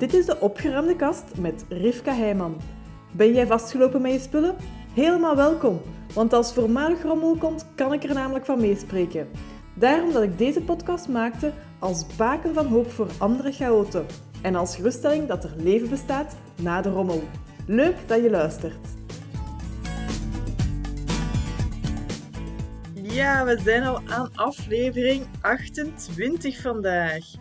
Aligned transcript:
Dit 0.00 0.14
is 0.14 0.26
de 0.26 0.40
opgeruimde 0.40 0.96
kast 0.96 1.24
met 1.38 1.64
Rivka 1.68 2.14
Heijman. 2.14 2.60
Ben 3.12 3.32
jij 3.32 3.46
vastgelopen 3.46 4.02
met 4.02 4.12
je 4.12 4.18
spullen? 4.18 4.56
Helemaal 4.94 5.36
welkom, 5.36 5.80
want 6.14 6.32
als 6.32 6.52
voormalig 6.52 7.02
rommel 7.02 7.36
komt, 7.36 7.66
kan 7.74 7.92
ik 7.92 8.04
er 8.04 8.14
namelijk 8.14 8.44
van 8.44 8.60
meespreken. 8.60 9.28
Daarom 9.74 10.12
dat 10.12 10.22
ik 10.22 10.38
deze 10.38 10.60
podcast 10.60 11.08
maakte 11.08 11.52
als 11.78 12.16
baken 12.16 12.54
van 12.54 12.66
hoop 12.66 12.90
voor 12.90 13.08
andere 13.18 13.52
chaoten 13.52 14.06
en 14.42 14.54
als 14.54 14.76
geruststelling 14.76 15.28
dat 15.28 15.44
er 15.44 15.54
leven 15.56 15.90
bestaat 15.90 16.36
na 16.62 16.80
de 16.80 16.90
rommel. 16.90 17.22
Leuk 17.66 17.96
dat 18.06 18.22
je 18.22 18.30
luistert. 18.30 18.86
Ja, 22.94 23.44
we 23.44 23.60
zijn 23.64 23.82
al 23.82 24.00
aan 24.08 24.30
aflevering 24.34 25.26
28 25.40 26.60
vandaag. 26.60 27.39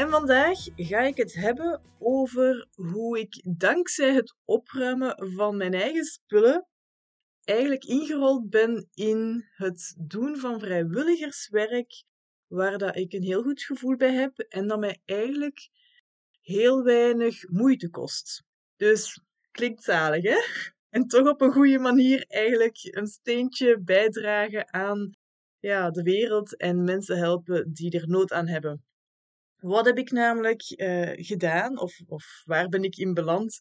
En 0.00 0.10
vandaag 0.10 0.58
ga 0.76 1.00
ik 1.00 1.16
het 1.16 1.34
hebben 1.34 1.82
over 1.98 2.68
hoe 2.74 3.18
ik 3.18 3.42
dankzij 3.58 4.14
het 4.14 4.34
opruimen 4.44 5.32
van 5.34 5.56
mijn 5.56 5.74
eigen 5.74 6.04
spullen 6.04 6.66
eigenlijk 7.44 7.84
ingerold 7.84 8.50
ben 8.50 8.88
in 8.94 9.44
het 9.50 9.94
doen 9.98 10.36
van 10.36 10.60
vrijwilligerswerk, 10.60 12.04
waar 12.46 12.78
dat 12.78 12.96
ik 12.96 13.12
een 13.12 13.22
heel 13.22 13.42
goed 13.42 13.62
gevoel 13.62 13.96
bij 13.96 14.12
heb 14.12 14.38
en 14.38 14.66
dat 14.66 14.78
mij 14.78 15.00
eigenlijk 15.04 15.68
heel 16.40 16.82
weinig 16.82 17.48
moeite 17.48 17.90
kost. 17.90 18.42
Dus 18.76 19.20
klinkt 19.50 19.82
zalig, 19.82 20.22
hè? 20.22 20.40
En 20.88 21.06
toch 21.06 21.28
op 21.28 21.40
een 21.40 21.52
goede 21.52 21.78
manier 21.78 22.24
eigenlijk 22.28 22.78
een 22.80 23.06
steentje 23.06 23.80
bijdragen 23.80 24.72
aan 24.72 25.10
ja, 25.58 25.90
de 25.90 26.02
wereld 26.02 26.56
en 26.56 26.84
mensen 26.84 27.18
helpen 27.18 27.72
die 27.72 27.90
er 28.00 28.08
nood 28.08 28.32
aan 28.32 28.48
hebben. 28.48 28.84
Wat 29.60 29.86
heb 29.86 29.98
ik 29.98 30.10
namelijk 30.10 30.62
uh, 30.76 31.10
gedaan, 31.14 31.78
of, 31.78 32.00
of 32.06 32.42
waar 32.44 32.68
ben 32.68 32.82
ik 32.82 32.96
in 32.96 33.14
beland? 33.14 33.60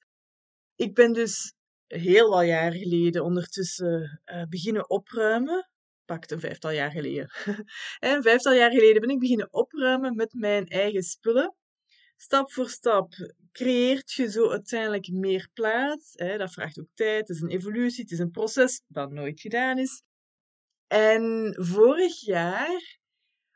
Ik 0.75 0.94
ben 0.94 1.14
dus 1.14 1.53
heel 1.88 2.30
wat 2.30 2.45
jaren 2.45 2.80
geleden 2.80 3.23
ondertussen 3.23 4.22
uh, 4.25 4.44
beginnen 4.50 4.89
opruimen. 4.89 5.70
Pakt 6.05 6.31
een 6.31 6.39
vijftal 6.39 6.72
jaar 6.72 6.92
geleden. 6.92 7.30
en 8.00 8.23
vijftal 8.23 8.53
jaar 8.53 8.72
geleden 8.72 9.02
ben 9.02 9.09
ik 9.09 9.20
beginnen 9.20 9.53
opruimen 9.53 10.16
met 10.16 10.33
mijn 10.33 10.67
eigen 10.67 11.03
spullen. 11.03 11.55
Stap 12.16 12.52
voor 12.52 12.70
stap 12.70 13.14
creëert 13.52 14.11
je 14.11 14.31
zo 14.31 14.50
uiteindelijk 14.50 15.08
meer 15.08 15.50
plaats. 15.53 16.14
Hè? 16.16 16.38
Dat 16.38 16.52
vraagt 16.53 16.80
ook 16.80 16.89
tijd, 16.94 17.27
het 17.27 17.38
is 17.38 17.42
een 17.42 17.50
evolutie, 17.50 18.03
het 18.03 18.11
is 18.11 18.20
een 18.20 18.31
proces 18.31 18.81
dat 18.88 19.11
nooit 19.11 19.39
gedaan 19.39 19.77
is. 19.77 20.03
En 20.88 21.55
vorig 21.59 22.20
jaar 22.20 22.98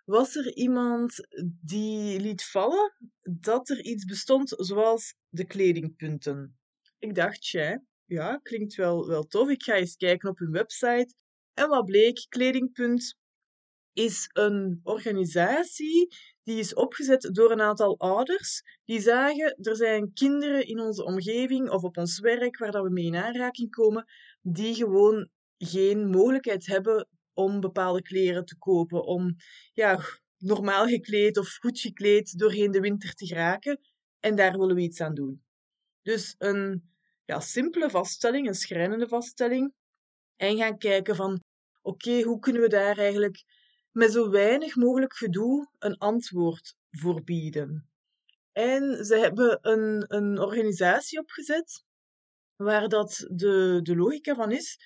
was 0.04 0.36
er 0.36 0.54
iemand 0.54 1.28
die 1.62 2.20
liet 2.20 2.44
vallen 2.44 2.94
dat 3.22 3.70
er 3.70 3.84
iets 3.84 4.06
bestond 4.06 4.54
zoals 4.58 5.16
de 5.30 5.46
kledingpunten. 5.46 6.58
Ik 7.00 7.16
dacht, 7.16 7.48
ja, 7.48 7.84
ja 8.06 8.38
klinkt 8.38 8.76
wel, 8.76 9.08
wel 9.08 9.24
tof. 9.24 9.50
Ik 9.50 9.64
ga 9.64 9.74
eens 9.74 9.96
kijken 9.96 10.30
op 10.30 10.38
hun 10.38 10.52
website. 10.52 11.14
En 11.54 11.70
wat 11.70 11.86
bleek? 11.86 12.26
Kledingpunt 12.30 13.18
is 13.94 14.30
een 14.32 14.80
organisatie 14.84 16.08
die 16.44 16.60
is 16.60 16.74
opgezet 16.74 17.30
door 17.34 17.52
een 17.52 17.62
aantal 17.62 18.00
ouders 18.00 18.62
die 18.86 19.00
zagen 19.00 19.58
er 19.62 19.76
zijn 19.76 20.14
kinderen 20.14 20.68
in 20.68 20.80
onze 20.80 21.04
omgeving 21.04 21.70
of 21.70 21.84
op 21.84 21.98
ons 21.98 22.20
werk 22.20 22.58
waar 22.58 22.72
dat 22.72 22.84
we 22.84 22.90
mee 22.90 23.06
in 23.06 23.16
aanraking 23.16 23.70
komen 23.70 24.06
die 24.42 24.76
gewoon 24.76 25.30
geen 25.58 26.10
mogelijkheid 26.10 26.66
hebben 26.66 27.08
om 27.34 27.60
bepaalde 27.60 28.02
kleren 28.02 28.46
te 28.46 28.58
kopen, 28.58 29.06
om 29.06 29.36
ja, 29.74 30.00
normaal 30.38 30.88
gekleed 30.88 31.38
of 31.38 31.58
goed 31.60 31.80
gekleed 31.80 32.38
doorheen 32.40 32.72
de 32.72 32.80
winter 32.80 33.14
te 33.14 33.26
geraken. 33.26 33.80
En 34.20 34.36
daar 34.36 34.58
willen 34.58 34.76
we 34.76 34.82
iets 34.82 35.02
aan 35.02 35.14
doen. 35.14 35.44
Dus 36.02 36.36
een 36.38 36.92
ja, 37.26 37.40
simpele 37.40 37.90
vaststelling, 37.90 38.48
een 38.48 38.56
schrijnende 38.56 39.08
vaststelling. 39.08 39.74
En 40.36 40.58
gaan 40.58 40.78
kijken 40.78 41.16
van, 41.16 41.44
oké, 41.82 42.22
hoe 42.22 42.40
kunnen 42.40 42.62
we 42.62 42.68
daar 42.68 42.98
eigenlijk 42.98 43.44
met 43.92 44.12
zo 44.12 44.30
weinig 44.30 44.76
mogelijk 44.76 45.16
gedoe 45.16 45.70
een 45.80 45.98
antwoord 45.98 46.76
voor 46.90 47.24
bieden. 47.24 47.90
En 48.52 49.06
ze 49.06 49.16
hebben 49.16 49.58
een, 49.62 50.06
een 50.08 50.40
organisatie 50.40 51.20
opgezet 51.20 51.84
waar 52.56 52.90
dat 52.90 53.26
de, 53.32 53.80
de 53.82 53.96
logica 53.96 54.36
van 54.36 54.52
is 54.52 54.78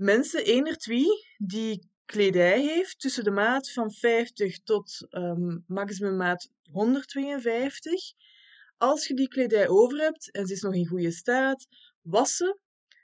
mensen, 0.00 0.44
ener 0.44 0.76
twee, 0.76 1.08
die 1.38 1.88
kledij 2.04 2.60
heeft 2.60 3.00
tussen 3.00 3.24
de 3.24 3.30
maat 3.30 3.72
van 3.72 3.92
50 3.92 4.58
tot 4.58 5.06
um, 5.10 5.64
maximum 5.66 6.16
maat 6.16 6.50
152. 6.70 8.12
Als 8.76 9.06
je 9.06 9.14
die 9.14 9.28
kledij 9.28 9.68
over 9.68 9.98
hebt 9.98 10.30
en 10.30 10.46
ze 10.46 10.52
is 10.52 10.62
nog 10.62 10.74
in 10.74 10.86
goede 10.86 11.10
staat, 11.10 11.66
wassen, 12.00 12.58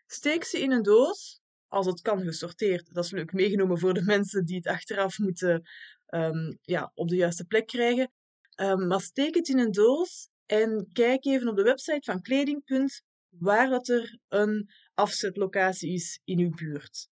steek 0.07 0.45
ze 0.45 0.61
in 0.61 0.73
een 0.73 0.83
doos. 0.83 1.41
Als 1.69 1.87
het 1.87 2.01
kan 2.01 2.23
gesorteerd, 2.23 2.95
dat 2.95 3.05
is 3.05 3.11
leuk 3.11 3.33
meegenomen 3.33 3.79
voor 3.79 3.95
de 3.95 4.05
mensen 4.05 4.45
die 4.45 4.57
het 4.57 4.67
achteraf 4.67 5.19
moeten 5.19 5.63
um, 6.09 6.59
ja, 6.63 6.93
op 6.95 7.09
de 7.09 7.17
juiste 7.17 7.45
plek 7.45 7.67
krijgen. 7.67 8.13
Um, 8.61 8.87
maar 8.87 9.01
steek 9.01 9.35
het 9.35 9.49
in 9.49 9.59
een 9.59 9.73
doos 9.73 10.29
en 10.47 10.89
kijk 10.93 11.25
even 11.25 11.49
op 11.49 11.57
de 11.57 11.63
website 11.63 12.11
van 12.13 12.23
Kledingpunt 12.23 13.03
waar 13.29 13.69
dat 13.69 13.89
er 13.89 14.19
een 14.29 14.71
afzetlocatie 14.97 15.93
is 15.93 16.21
in 16.25 16.39
uw 16.39 16.51
buurt. 16.51 17.09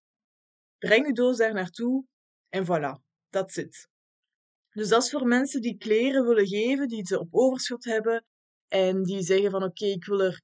Breng 0.79 1.07
uw 1.07 1.13
doos 1.13 1.37
daar 1.37 1.55
naartoe 1.55 2.05
en 2.49 2.65
voilà, 2.65 3.03
dat 3.31 3.53
zit. 3.53 3.89
Dus 4.71 4.89
dat 4.89 5.03
is 5.03 5.11
voor 5.11 5.27
mensen 5.27 5.63
die 5.63 5.77
kleren 5.77 6.27
willen 6.27 6.47
geven, 6.47 6.89
die 6.89 7.07
ze 7.07 7.21
op 7.21 7.29
overschot 7.31 7.85
hebben 7.85 8.25
en 8.69 9.03
die 9.03 9.23
zeggen 9.23 9.51
van 9.51 9.63
oké, 9.63 9.85
ik 9.85 10.05
wil 10.05 10.23
er 10.23 10.41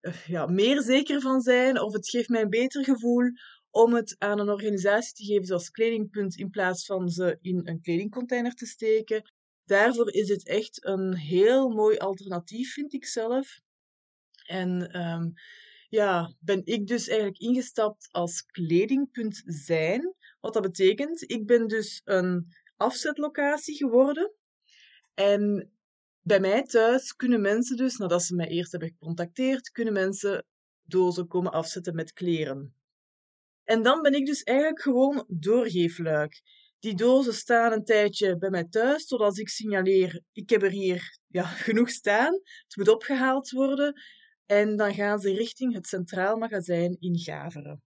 eh, 0.00 0.26
ja, 0.26 0.46
meer 0.46 0.82
zeker 0.82 1.20
van 1.20 1.40
zijn 1.40 1.80
of 1.80 1.92
het 1.92 2.08
geeft 2.08 2.28
mij 2.28 2.42
een 2.42 2.50
beter 2.50 2.84
gevoel 2.84 3.30
om 3.70 3.94
het 3.94 4.14
aan 4.18 4.38
een 4.38 4.48
organisatie 4.48 5.14
te 5.14 5.24
geven 5.24 5.46
zoals 5.46 5.70
Kledingpunt 5.70 6.36
in 6.36 6.50
plaats 6.50 6.86
van 6.86 7.08
ze 7.08 7.38
in 7.40 7.60
een 7.64 7.80
kledingcontainer 7.80 8.54
te 8.54 8.66
steken. 8.66 9.32
Daarvoor 9.64 10.12
is 10.12 10.28
het 10.28 10.46
echt 10.46 10.84
een 10.84 11.14
heel 11.14 11.68
mooi 11.68 11.96
alternatief, 11.96 12.72
vind 12.72 12.92
ik 12.92 13.06
zelf. 13.06 13.60
En 14.46 15.00
um, 15.00 15.32
ja, 15.88 16.34
ben 16.40 16.60
ik 16.64 16.86
dus 16.86 17.08
eigenlijk 17.08 17.38
ingestapt 17.38 18.08
als 18.10 18.42
kledingpunt 18.46 19.42
zijn. 19.44 20.14
Wat 20.40 20.52
dat 20.52 20.62
betekent, 20.62 21.30
ik 21.30 21.46
ben 21.46 21.66
dus 21.66 22.00
een 22.04 22.54
afzetlocatie 22.76 23.76
geworden. 23.76 24.32
En 25.14 25.70
bij 26.22 26.40
mij 26.40 26.62
thuis 26.62 27.14
kunnen 27.14 27.40
mensen 27.40 27.76
dus, 27.76 27.96
nadat 27.96 28.22
ze 28.22 28.34
mij 28.34 28.48
eerst 28.48 28.70
hebben 28.70 28.88
gecontacteerd, 28.88 29.70
kunnen 29.70 29.92
mensen 29.92 30.44
dozen 30.82 31.26
komen 31.26 31.52
afzetten 31.52 31.94
met 31.94 32.12
kleren. 32.12 32.74
En 33.64 33.82
dan 33.82 34.02
ben 34.02 34.12
ik 34.12 34.26
dus 34.26 34.42
eigenlijk 34.42 34.80
gewoon 34.80 35.24
doorgeefluik. 35.28 36.42
Die 36.78 36.94
dozen 36.94 37.34
staan 37.34 37.72
een 37.72 37.84
tijdje 37.84 38.38
bij 38.38 38.50
mij 38.50 38.64
thuis, 38.64 39.06
totdat 39.06 39.38
ik 39.38 39.48
signaleer, 39.48 40.20
ik 40.32 40.50
heb 40.50 40.62
er 40.62 40.70
hier 40.70 41.18
ja, 41.26 41.44
genoeg 41.66 41.90
staan. 41.90 42.32
Het 42.34 42.76
moet 42.76 42.88
opgehaald 42.88 43.50
worden. 43.50 44.00
En 44.46 44.76
dan 44.76 44.94
gaan 44.94 45.18
ze 45.18 45.34
richting 45.34 45.74
het 45.74 45.86
Centraal 45.86 46.36
Magazijn 46.36 46.96
in 47.00 47.18
Gaveren. 47.18 47.82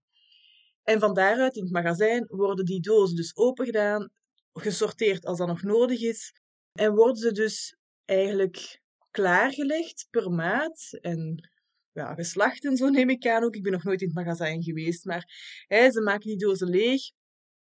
En 0.82 1.00
van 1.00 1.14
daaruit 1.14 1.56
in 1.56 1.62
het 1.62 1.72
magazijn 1.72 2.24
worden 2.28 2.64
die 2.64 2.80
dozen 2.80 3.16
dus 3.16 3.36
opengedaan, 3.36 4.10
gesorteerd 4.52 5.26
als 5.26 5.38
dat 5.38 5.46
nog 5.46 5.62
nodig 5.62 6.00
is. 6.00 6.32
En 6.72 6.94
worden 6.94 7.16
ze 7.16 7.32
dus 7.32 7.76
eigenlijk 8.04 8.80
klaargelegd 9.10 10.06
per 10.10 10.30
maat 10.30 10.98
en 11.00 11.50
ja, 11.92 12.14
geslacht 12.14 12.64
en 12.64 12.76
zo 12.76 12.88
neem 12.88 13.10
ik 13.10 13.26
aan 13.26 13.44
ook. 13.44 13.54
Ik 13.54 13.62
ben 13.62 13.72
nog 13.72 13.84
nooit 13.84 14.00
in 14.00 14.06
het 14.06 14.16
magazijn 14.16 14.62
geweest, 14.62 15.04
maar 15.04 15.24
hè, 15.66 15.90
ze 15.90 16.00
maken 16.00 16.28
die 16.28 16.38
dozen 16.38 16.68
leeg. 16.68 17.02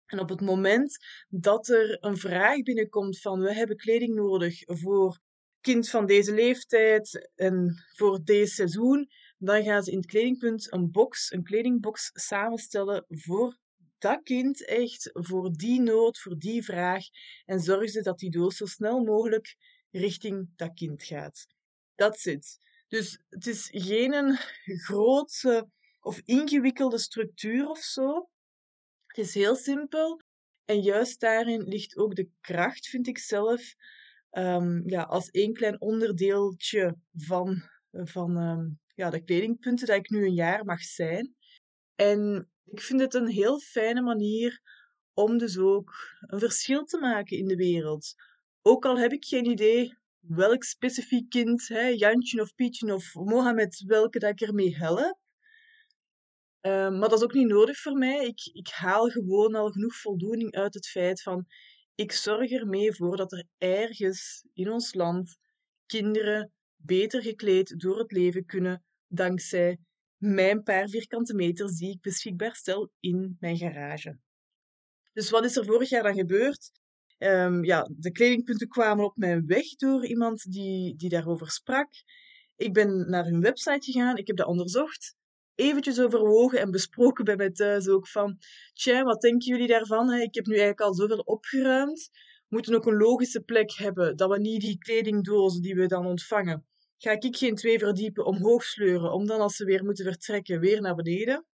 En 0.06 0.20
op 0.20 0.30
het 0.30 0.42
moment 0.42 0.98
dat 1.30 1.68
er 1.68 1.98
een 2.00 2.18
vraag 2.18 2.62
binnenkomt 2.62 3.20
van 3.20 3.40
we 3.40 3.54
hebben 3.54 3.78
kleding 3.78 4.16
nodig 4.16 4.62
voor 4.66 5.20
kind 5.74 5.90
van 5.90 6.06
deze 6.06 6.34
leeftijd 6.34 7.30
en 7.36 7.86
voor 7.96 8.24
deze 8.24 8.54
seizoen, 8.54 9.10
dan 9.38 9.64
gaan 9.64 9.84
ze 9.84 9.92
in 9.92 9.98
het 9.98 10.06
kledingpunt 10.06 10.74
een 10.74 10.92
box, 10.92 11.32
een 11.32 11.44
kledingbox 11.44 12.10
samenstellen 12.14 13.06
voor 13.08 13.58
dat 13.98 14.24
kind, 14.24 14.66
echt 14.66 15.10
voor 15.14 15.52
die 15.52 15.82
nood, 15.82 16.20
voor 16.20 16.38
die 16.38 16.64
vraag. 16.64 17.06
En 17.46 17.60
zorgen 17.60 17.90
ze 17.90 18.02
dat 18.02 18.20
die 18.20 18.32
doos 18.32 18.58
zo 18.58 18.66
snel 18.66 19.04
mogelijk 19.04 19.56
richting 19.92 20.50
dat 20.56 20.74
kind 20.74 21.04
gaat. 21.04 21.48
Dat 21.96 22.20
zit. 22.20 22.58
Dus 22.88 23.22
het 23.30 23.48
is 23.48 23.68
geen 23.72 24.38
grote 24.64 25.70
of 26.00 26.22
ingewikkelde 26.26 27.00
structuur 27.00 27.68
of 27.70 27.80
zo. 27.80 28.30
Het 29.06 29.18
is 29.18 29.34
heel 29.34 29.56
simpel. 29.56 30.22
En 30.66 30.82
juist 30.82 31.20
daarin 31.20 31.62
ligt 31.62 31.98
ook 31.98 32.16
de 32.16 32.30
kracht, 32.42 32.88
vind 32.88 33.08
ik 33.08 33.18
zelf, 33.18 33.76
um, 34.32 34.90
ja, 34.90 35.02
als 35.02 35.30
één 35.30 35.54
klein 35.54 35.82
onderdeeltje 35.82 36.98
van, 37.12 37.62
van 37.92 38.38
um, 38.38 38.80
ja, 38.96 39.10
de 39.10 39.24
kledingpunten 39.24 39.88
dat 39.88 39.98
ik 39.98 40.10
nu 40.10 40.26
een 40.26 40.34
jaar 40.34 40.66
mag 40.66 40.82
zijn. 40.82 41.36
En 41.96 42.50
ik 42.66 42.82
vind 42.82 43.02
het 43.02 43.14
een 43.14 43.28
heel 43.28 43.60
fijne 43.60 44.02
manier 44.02 44.62
om 45.14 45.38
dus 45.38 45.58
ook 45.58 45.94
een 46.20 46.40
verschil 46.40 46.84
te 46.84 46.98
maken 46.98 47.38
in 47.38 47.48
de 47.48 47.56
wereld. 47.56 48.14
Ook 48.62 48.86
al 48.86 48.98
heb 48.98 49.12
ik 49.12 49.26
geen 49.26 49.46
idee 49.46 49.98
welk 50.20 50.64
specifiek 50.64 51.30
kind, 51.30 51.68
hè, 51.68 51.88
Jantje 51.88 52.42
of 52.42 52.56
Pietje 52.56 52.94
of 52.94 53.14
Mohammed, 53.14 53.84
welke 53.86 54.20
dat 54.20 54.30
ik 54.30 54.42
ermee 54.42 54.76
help. 54.76 55.20
Ehm, 56.62 56.98
maar 56.98 57.10
dat 57.10 57.18
is 57.18 57.24
ook 57.24 57.34
niet 57.34 57.48
nodig 57.48 57.78
voor 57.78 57.98
mij. 57.98 58.26
Ik, 58.26 58.50
ik 58.54 58.68
haal 58.68 59.08
gewoon 59.08 59.56
al 59.56 59.70
genoeg 59.70 59.96
voldoening 59.96 60.56
uit 60.56 60.74
het 60.74 60.88
feit 60.88 61.22
van 61.22 61.46
ik 61.98 62.12
zorg 62.12 62.52
ermee 62.52 62.94
voor 62.94 63.18
dat 63.18 63.32
er 63.32 63.46
ergens 63.58 64.46
in 64.54 64.72
ons 64.72 64.94
land 64.94 65.38
kinderen 65.86 66.52
beter 66.76 67.22
gekleed 67.22 67.80
door 67.80 68.00
het 68.00 68.12
leven 68.12 68.46
kunnen 68.46 68.84
dankzij 69.08 69.78
mijn 70.18 70.64
paar 70.64 70.90
vierkante 70.90 71.34
meters 71.34 71.76
die 71.78 71.92
ik 71.92 72.02
beschikbaar 72.02 72.56
stel 72.56 72.92
in 73.00 73.38
mijn 73.40 73.58
garage. 73.58 74.18
Dus 75.14 75.30
wat 75.30 75.46
is 75.46 75.56
er 75.56 75.66
vorig 75.66 75.90
jaar 75.90 76.04
dan 76.04 76.16
gebeurd? 76.16 76.72
Um, 77.18 77.64
ja, 77.64 77.90
de 77.98 78.12
kledingpunten 78.12 78.68
kwamen 78.68 79.06
op 79.06 79.18
mijn 79.18 79.46
weg 79.46 79.66
door 79.76 80.06
iemand 80.06 80.52
die, 80.52 80.96
die 80.96 81.10
daarover 81.10 81.52
sprak. 81.52 81.90
Ik 82.56 82.74
ben 82.74 83.10
naar 83.10 83.26
hun 83.26 83.42
website 83.42 83.92
gegaan, 83.92 84.18
ik 84.18 84.28
heb 84.28 84.36
dat 84.36 84.48
onderzocht, 84.48 85.16
eventjes 85.58 86.00
overwogen 86.00 86.60
en 86.60 86.72
besproken 86.72 87.26
bij 87.26 87.36
mij 87.36 87.52
thuis 87.52 87.88
ook 87.88 88.08
van, 88.08 88.38
tja, 88.74 89.04
wat 89.04 89.22
denken 89.22 89.48
jullie 89.48 89.68
daarvan? 89.68 90.14
Ik 90.14 90.36
heb 90.36 90.46
nu 90.46 90.52
eigenlijk 90.52 90.82
al 90.82 90.94
zoveel 90.94 91.20
opgeruimd. 91.20 92.10
We 92.14 92.56
moeten 92.56 92.76
ook 92.76 92.86
een 92.86 92.98
logische 92.98 93.42
plek 93.42 93.72
hebben, 93.72 94.16
dat 94.16 94.30
we 94.30 94.40
niet 94.40 94.62
die 94.62 94.78
kledingdozen 94.78 95.62
die 95.62 95.76
we 95.76 95.88
dan 95.88 96.06
ontvangen, 96.06 96.66
ga 96.98 97.12
ik 97.12 97.38
geen 97.38 97.56
twee 97.56 97.80
verdiepen 97.80 98.26
omhoog 98.26 98.64
sleuren, 98.64 99.12
om 99.12 99.26
dan 99.26 99.40
als 99.40 99.56
ze 99.56 99.66
weer 99.66 99.84
moeten 99.84 100.06
vertrekken, 100.06 100.60
weer 100.60 100.82
naar 100.82 100.96
beneden. 100.96 101.46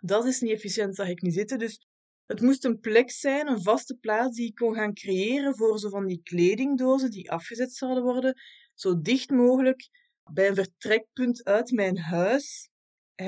Dat 0.00 0.26
is 0.26 0.40
niet 0.40 0.52
efficiënt, 0.52 0.94
zag 0.94 1.08
ik 1.08 1.22
niet 1.22 1.34
zitten. 1.34 1.58
Dus 1.58 1.86
het 2.26 2.40
moest 2.40 2.64
een 2.64 2.80
plek 2.80 3.10
zijn, 3.10 3.48
een 3.48 3.62
vaste 3.62 3.96
plaats 3.96 4.36
die 4.36 4.46
ik 4.46 4.54
kon 4.54 4.74
gaan 4.74 4.94
creëren 4.94 5.56
voor 5.56 5.78
zo 5.78 5.88
van 5.88 6.06
die 6.06 6.20
kledingdozen 6.22 7.10
die 7.10 7.30
afgezet 7.30 7.72
zouden 7.72 8.02
worden, 8.02 8.34
zo 8.74 9.00
dicht 9.00 9.30
mogelijk 9.30 9.88
bij 10.32 10.48
een 10.48 10.54
vertrekpunt 10.54 11.44
uit 11.44 11.70
mijn 11.70 11.98
huis. 11.98 12.70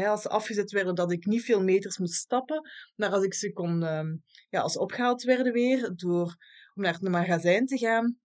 Als 0.02 0.22
ze 0.22 0.28
afgezet 0.28 0.70
werden, 0.70 0.94
dat 0.94 1.12
ik 1.12 1.26
niet 1.26 1.44
veel 1.44 1.62
meters 1.62 1.98
moest 1.98 2.14
stappen, 2.14 2.70
maar 2.96 3.10
als 3.10 3.24
ik 3.24 3.34
ze 3.34 3.52
kon, 3.52 3.82
ehm, 3.82 4.16
ja, 4.48 4.60
als 4.60 4.78
opgehaald 4.78 5.22
werden 5.22 5.52
weer 5.52 5.92
door, 5.96 6.36
om 6.74 6.82
naar 6.82 6.92
het 6.92 7.02
magazijn 7.02 7.66
te 7.66 7.78
gaan, 7.78 8.18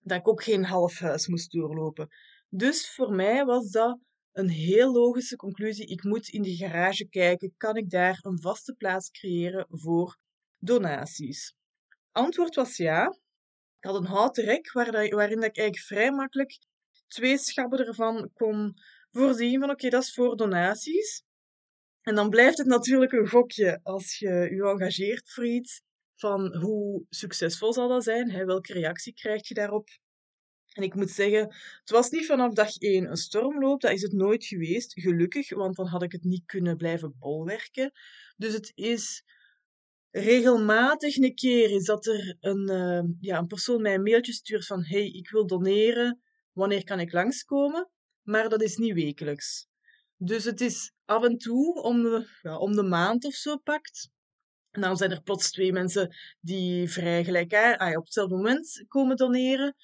dat 0.00 0.18
ik 0.18 0.28
ook 0.28 0.42
geen 0.42 0.64
half 0.64 0.98
huis 0.98 1.26
moest 1.26 1.52
doorlopen. 1.52 2.08
Dus 2.48 2.90
voor 2.94 3.14
mij 3.14 3.44
was 3.44 3.70
dat 3.70 3.98
een 4.32 4.48
heel 4.48 4.92
logische 4.92 5.36
conclusie. 5.36 5.86
Ik 5.86 6.02
moet 6.02 6.28
in 6.28 6.42
de 6.42 6.56
garage 6.56 7.08
kijken, 7.08 7.54
kan 7.56 7.76
ik 7.76 7.90
daar 7.90 8.18
een 8.22 8.40
vaste 8.40 8.74
plaats 8.74 9.10
creëren 9.10 9.66
voor 9.68 10.18
donaties? 10.58 11.54
Antwoord 12.10 12.54
was 12.54 12.76
ja. 12.76 13.06
Ik 13.78 13.88
had 13.88 13.94
een 13.94 14.06
houten 14.06 14.44
rek 14.44 14.72
waarin 14.72 15.42
ik 15.42 15.56
eigenlijk 15.56 15.78
vrij 15.78 16.10
makkelijk 16.12 16.58
twee 17.06 17.38
schabben 17.38 17.86
ervan 17.86 18.30
kon 18.34 18.74
voorzien 19.12 19.60
van 19.60 19.70
oké, 19.70 19.88
dat 19.88 20.02
is 20.02 20.14
voor 20.14 20.36
donaties. 20.36 21.22
En 22.02 22.14
dan 22.14 22.30
blijft 22.30 22.58
het 22.58 22.66
natuurlijk 22.66 23.12
een 23.12 23.28
gokje 23.28 23.80
als 23.82 24.18
je 24.18 24.28
je 24.28 24.62
engageert 24.62 25.30
voor 25.30 25.46
iets 25.46 25.82
van 26.14 26.56
hoe 26.56 27.04
succesvol 27.08 27.72
zal 27.72 27.88
dat 27.88 28.04
zijn, 28.04 28.30
hè? 28.30 28.44
welke 28.44 28.72
reactie 28.72 29.14
krijg 29.14 29.48
je 29.48 29.54
daarop. 29.54 29.88
En 30.72 30.82
ik 30.82 30.94
moet 30.94 31.10
zeggen, 31.10 31.40
het 31.80 31.90
was 31.90 32.10
niet 32.10 32.26
vanaf 32.26 32.52
dag 32.52 32.76
één 32.76 33.10
een 33.10 33.16
stormloop, 33.16 33.80
dat 33.80 33.92
is 33.92 34.02
het 34.02 34.12
nooit 34.12 34.44
geweest, 34.44 35.00
gelukkig, 35.00 35.54
want 35.54 35.76
dan 35.76 35.86
had 35.86 36.02
ik 36.02 36.12
het 36.12 36.24
niet 36.24 36.44
kunnen 36.46 36.76
blijven 36.76 37.14
bolwerken. 37.18 37.92
Dus 38.36 38.52
het 38.52 38.72
is 38.74 39.24
regelmatig 40.10 41.16
een 41.16 41.34
keer 41.34 41.70
is 41.70 41.84
dat 41.84 42.06
er 42.06 42.36
een, 42.40 42.70
uh, 42.70 43.14
ja, 43.20 43.38
een 43.38 43.46
persoon 43.46 43.82
mij 43.82 43.94
een 43.94 44.02
mailtje 44.02 44.32
stuurt 44.32 44.66
van 44.66 44.84
hey, 44.84 45.06
ik 45.06 45.30
wil 45.30 45.46
doneren, 45.46 46.22
wanneer 46.52 46.84
kan 46.84 47.00
ik 47.00 47.12
langskomen? 47.12 47.90
Maar 48.22 48.48
dat 48.48 48.62
is 48.62 48.76
niet 48.76 48.94
wekelijks. 48.94 49.66
Dus 50.16 50.44
het 50.44 50.60
is 50.60 50.92
af 51.04 51.24
en 51.24 51.38
toe 51.38 51.82
om 51.82 52.02
de, 52.02 52.28
ja, 52.42 52.58
om 52.58 52.74
de 52.74 52.82
maand 52.82 53.24
of 53.24 53.34
zo 53.34 53.56
pakt. 53.56 54.10
En 54.70 54.80
dan 54.80 54.96
zijn 54.96 55.10
er 55.10 55.22
plots 55.22 55.50
twee 55.50 55.72
mensen 55.72 56.16
die 56.40 56.90
vrij 56.90 57.24
gelijk 57.24 57.54
ah, 57.54 57.96
op 57.96 58.04
hetzelfde 58.04 58.34
moment 58.34 58.84
komen 58.88 59.16
doneren. 59.16 59.76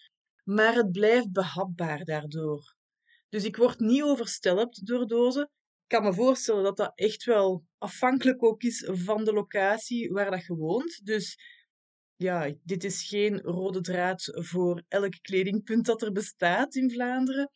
Maar 0.44 0.74
het 0.74 0.92
blijft 0.92 1.32
behapbaar 1.32 2.04
daardoor. 2.04 2.76
Dus 3.28 3.44
ik 3.44 3.56
word 3.56 3.78
niet 3.78 4.02
overstelpt 4.02 4.86
door 4.86 5.06
dozen 5.06 5.50
kan 5.88 6.02
me 6.02 6.14
voorstellen 6.14 6.62
dat 6.62 6.76
dat 6.76 6.92
echt 6.94 7.24
wel 7.24 7.64
afhankelijk 7.78 8.44
ook 8.44 8.62
is 8.62 8.88
van 8.92 9.24
de 9.24 9.32
locatie 9.32 10.10
waar 10.10 10.30
dat 10.30 10.46
je 10.46 10.54
woont. 10.54 11.06
Dus 11.06 11.38
ja, 12.16 12.54
dit 12.62 12.84
is 12.84 13.08
geen 13.08 13.40
rode 13.40 13.80
draad 13.80 14.22
voor 14.32 14.82
elk 14.88 15.12
kledingpunt 15.20 15.86
dat 15.86 16.02
er 16.02 16.12
bestaat 16.12 16.74
in 16.74 16.90
Vlaanderen. 16.90 17.50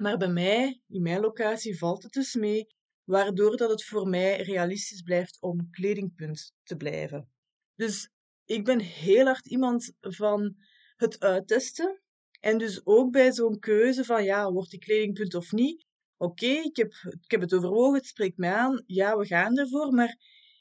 Maar 0.00 0.16
bij 0.16 0.28
mij, 0.28 0.80
in 0.88 1.02
mijn 1.02 1.20
locatie, 1.20 1.78
valt 1.78 2.02
het 2.02 2.12
dus 2.12 2.34
mee, 2.34 2.66
waardoor 3.04 3.56
dat 3.56 3.70
het 3.70 3.84
voor 3.84 4.08
mij 4.08 4.42
realistisch 4.42 5.02
blijft 5.02 5.36
om 5.40 5.70
kledingpunt 5.70 6.54
te 6.62 6.76
blijven. 6.76 7.30
Dus 7.74 8.10
ik 8.44 8.64
ben 8.64 8.80
heel 8.80 9.24
hard 9.24 9.46
iemand 9.46 9.92
van 10.00 10.56
het 10.96 11.20
uittesten. 11.20 12.00
En 12.40 12.58
dus 12.58 12.86
ook 12.86 13.12
bij 13.12 13.32
zo'n 13.32 13.58
keuze 13.58 14.04
van 14.04 14.24
ja, 14.24 14.52
wordt 14.52 14.70
die 14.70 14.80
kledingpunt 14.80 15.34
of 15.34 15.52
niet, 15.52 15.88
Oké, 16.22 16.46
ik, 16.46 16.76
heb, 16.76 16.92
ik 17.20 17.30
heb 17.30 17.40
het 17.40 17.54
overwogen, 17.54 17.94
het 17.94 18.06
spreekt 18.06 18.36
mij 18.36 18.52
aan, 18.52 18.82
ja, 18.86 19.16
we 19.16 19.26
gaan 19.26 19.58
ervoor, 19.58 19.92
maar 19.92 20.16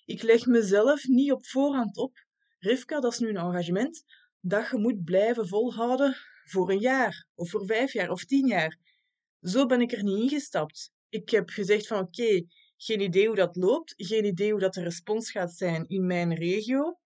ik 0.06 0.22
leg 0.22 0.46
mezelf 0.46 1.08
niet 1.08 1.32
op 1.32 1.46
voorhand 1.46 1.98
op. 1.98 2.26
Rivka, 2.60 3.00
dat 3.00 3.12
is 3.12 3.20
nu 3.20 3.30
een 3.30 3.38
engagement 3.38 4.04
dat 4.40 4.70
je 4.70 4.78
moet 4.78 5.04
blijven 5.04 5.48
volhouden 5.48 6.16
voor 6.44 6.70
een 6.70 6.80
jaar, 6.80 7.28
of 7.36 7.50
voor 7.50 7.66
vijf 7.66 7.94
jaar, 7.94 8.10
of 8.10 8.26
tien 8.26 8.48
jaar. 8.48 8.78
Zo 9.42 9.66
ben 9.66 9.82
ik 9.82 9.92
er 9.92 10.04
niet 10.04 10.22
ingestapt. 10.22 10.92
Ik 11.10 11.30
heb 11.30 11.50
gezegd 11.50 11.88
van 11.88 12.00
oké, 12.00 12.46
geen 12.78 13.02
idee 13.02 13.28
hoe 13.28 13.36
dat 13.36 13.56
loopt, 13.56 13.94
geen 13.98 14.26
idee 14.26 14.52
hoe 14.52 14.60
dat 14.60 14.74
de 14.74 14.84
respons 14.84 15.32
gaat 15.32 15.54
zijn 15.54 15.88
in 15.88 16.06
mijn 16.06 16.36
regio. 16.36 17.00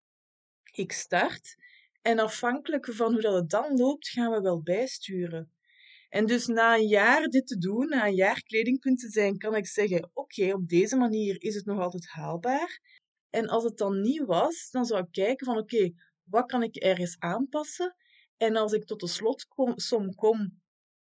Ik 0.72 0.92
start 0.92 1.56
en 2.02 2.18
afhankelijk 2.18 2.94
van 2.94 3.12
hoe 3.12 3.20
dat 3.20 3.34
het 3.34 3.50
dan 3.50 3.76
loopt, 3.76 4.08
gaan 4.08 4.30
we 4.30 4.40
wel 4.40 4.62
bijsturen. 4.62 5.52
En 6.08 6.26
dus 6.26 6.46
na 6.46 6.76
een 6.76 6.86
jaar 6.86 7.26
dit 7.28 7.46
te 7.46 7.58
doen, 7.58 7.88
na 7.88 8.06
een 8.06 8.14
jaar 8.14 8.42
kledingpunt 8.42 8.98
te 8.98 9.08
zijn, 9.08 9.38
kan 9.38 9.54
ik 9.54 9.66
zeggen: 9.66 10.10
Oké, 10.12 10.52
op 10.52 10.68
deze 10.68 10.96
manier 10.96 11.42
is 11.42 11.54
het 11.54 11.64
nog 11.64 11.78
altijd 11.78 12.06
haalbaar. 12.06 12.80
En 13.30 13.48
als 13.48 13.64
het 13.64 13.76
dan 13.78 14.00
niet 14.00 14.24
was, 14.24 14.70
dan 14.70 14.84
zou 14.84 15.02
ik 15.02 15.12
kijken 15.12 15.46
van 15.46 15.58
oké, 15.58 15.90
wat 16.22 16.46
kan 16.46 16.62
ik 16.62 16.76
ergens 16.76 17.18
aanpassen? 17.18 17.96
En 18.36 18.56
als 18.56 18.72
ik 18.72 18.84
tot 18.84 19.00
de 19.00 19.08
slotsom 19.08 20.14
kom 20.14 20.62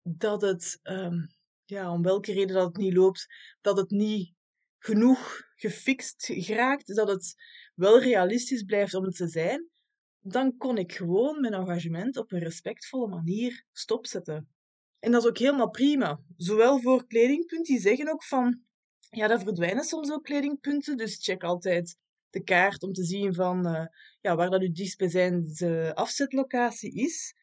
dat 0.04 0.42
het, 0.42 0.80
um, 0.84 1.28
ja, 1.66 1.92
om 1.92 2.02
welke 2.02 2.34
reden 2.34 2.56
dat 2.56 2.68
het 2.68 2.78
niet 2.78 2.94
loopt, 2.94 3.28
dat 3.62 3.78
het 3.78 3.90
niet 3.90 4.34
genoeg 4.78 5.42
gefixt 5.56 6.26
geraakt, 6.26 6.96
dat 6.96 7.08
het 7.08 7.36
wel 7.76 8.00
realistisch 8.00 8.64
blijft 8.64 8.94
om 8.94 9.04
het 9.04 9.16
te 9.16 9.28
zijn, 9.28 9.70
dan 10.20 10.58
kon 10.58 10.78
ik 10.78 10.94
gewoon 10.94 11.42
mijn 11.42 11.54
engagement 11.54 12.18
op 12.18 12.32
een 12.32 12.40
respectvolle 12.40 13.08
manier 13.08 13.66
stopzetten. 13.72 14.50
En 15.00 15.12
dat 15.12 15.24
is 15.24 15.30
ook 15.30 15.38
helemaal 15.38 15.70
prima. 15.70 16.22
Zowel 16.38 16.80
voor 16.80 17.08
kledingpunten, 17.08 17.74
die 17.74 17.82
zeggen 17.82 18.12
ook 18.12 18.24
van, 18.24 18.62
ja, 19.10 19.28
daar 19.28 19.40
verdwijnen 19.40 19.84
soms 19.84 20.12
ook 20.12 20.24
kledingpunten, 20.24 20.98
dus 20.98 21.24
check 21.24 21.44
altijd 21.44 21.98
de 22.30 22.44
kaart 22.44 22.84
om 22.84 22.94
te 22.94 23.04
zien 23.04 23.34
van, 23.34 23.68
uh, 23.68 23.86
ja, 24.22 24.36
waar 24.36 24.50
dat 24.50 24.62
uw 24.62 24.72
dichtstbijzijnde 24.72 25.96
afzetlocatie 25.96 26.94
is. 26.94 27.36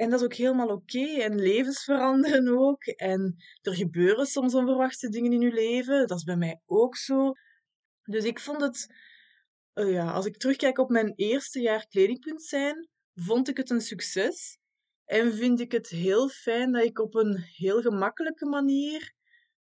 En 0.00 0.10
dat 0.10 0.18
is 0.20 0.24
ook 0.24 0.34
helemaal 0.34 0.68
oké. 0.68 1.20
En 1.20 1.40
levens 1.40 1.84
veranderen 1.84 2.48
ook. 2.58 2.84
En 2.84 3.36
er 3.62 3.74
gebeuren 3.74 4.26
soms 4.26 4.54
onverwachte 4.54 5.08
dingen 5.08 5.32
in 5.32 5.42
uw 5.42 5.52
leven. 5.52 6.06
Dat 6.06 6.18
is 6.18 6.24
bij 6.24 6.36
mij 6.36 6.60
ook 6.66 6.96
zo. 6.96 7.32
Dus 8.02 8.24
ik 8.24 8.40
vond 8.40 8.60
het, 8.60 8.94
uh, 9.74 9.92
ja, 9.92 10.10
als 10.12 10.26
ik 10.26 10.36
terugkijk 10.36 10.78
op 10.78 10.90
mijn 10.90 11.12
eerste 11.16 11.60
jaar 11.60 11.86
kledingpunt 11.86 12.42
zijn, 12.42 12.88
vond 13.14 13.48
ik 13.48 13.56
het 13.56 13.70
een 13.70 13.80
succes. 13.80 14.58
En 15.04 15.34
vind 15.34 15.60
ik 15.60 15.72
het 15.72 15.88
heel 15.88 16.28
fijn 16.28 16.72
dat 16.72 16.84
ik 16.84 16.98
op 16.98 17.14
een 17.14 17.38
heel 17.38 17.80
gemakkelijke 17.80 18.46
manier 18.46 19.12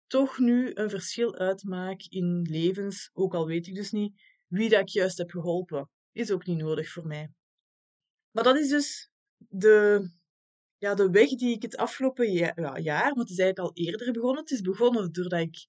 toch 0.06 0.38
nu 0.38 0.70
een 0.74 0.90
verschil 0.90 1.34
uitmaak 1.34 2.00
in 2.08 2.46
levens, 2.50 3.10
ook 3.12 3.34
al 3.34 3.46
weet 3.46 3.66
ik 3.66 3.74
dus 3.74 3.90
niet 3.90 4.22
wie 4.46 4.68
dat 4.68 4.80
ik 4.80 4.88
juist 4.88 5.18
heb 5.18 5.30
geholpen. 5.30 5.90
Is 6.12 6.30
ook 6.30 6.46
niet 6.46 6.58
nodig 6.58 6.92
voor 6.92 7.06
mij. 7.06 7.30
Maar 8.30 8.44
dat 8.44 8.56
is 8.56 8.68
dus 8.68 9.10
de, 9.48 10.08
ja, 10.82 10.94
de 10.94 11.10
weg 11.10 11.28
die 11.28 11.54
ik 11.54 11.62
het 11.62 11.76
afgelopen 11.76 12.32
jaar, 12.32 12.60
ja, 12.60 12.78
jaar, 12.78 13.14
maar 13.14 13.24
het 13.24 13.30
is 13.30 13.38
eigenlijk 13.38 13.58
al 13.58 13.84
eerder 13.84 14.12
begonnen. 14.12 14.40
Het 14.40 14.50
is 14.50 14.60
begonnen 14.60 15.12
doordat 15.12 15.40
ik 15.40 15.66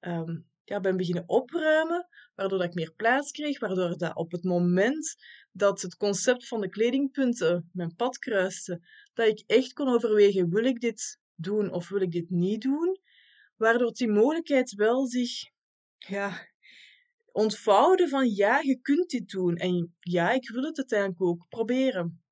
um, 0.00 0.46
ja, 0.64 0.80
ben 0.80 0.96
beginnen 0.96 1.28
opruimen, 1.28 2.08
waardoor 2.34 2.58
dat 2.58 2.66
ik 2.66 2.74
meer 2.74 2.92
plaats 2.92 3.30
kreeg, 3.30 3.58
waardoor 3.58 3.98
dat 3.98 4.16
op 4.16 4.32
het 4.32 4.44
moment 4.44 5.14
dat 5.52 5.82
het 5.82 5.96
concept 5.96 6.48
van 6.48 6.60
de 6.60 6.68
kledingpunten 6.68 7.70
mijn 7.72 7.94
pad 7.96 8.18
kruiste, 8.18 8.80
dat 9.14 9.26
ik 9.26 9.42
echt 9.46 9.72
kon 9.72 9.88
overwegen, 9.88 10.50
wil 10.50 10.64
ik 10.64 10.80
dit 10.80 11.18
doen 11.34 11.72
of 11.72 11.88
wil 11.88 12.00
ik 12.00 12.12
dit 12.12 12.30
niet 12.30 12.62
doen? 12.62 12.98
Waardoor 13.56 13.92
die 13.92 14.08
mogelijkheid 14.08 14.74
wel 14.74 15.06
zich 15.06 15.50
ja, 15.98 16.48
ontvouwde 17.32 18.08
van 18.08 18.28
ja, 18.28 18.60
je 18.60 18.80
kunt 18.80 19.10
dit 19.10 19.28
doen 19.28 19.56
en 19.56 19.94
ja, 20.00 20.30
ik 20.30 20.50
wil 20.50 20.62
het 20.62 20.76
uiteindelijk 20.76 21.22
ook 21.22 21.46
proberen. 21.48 22.23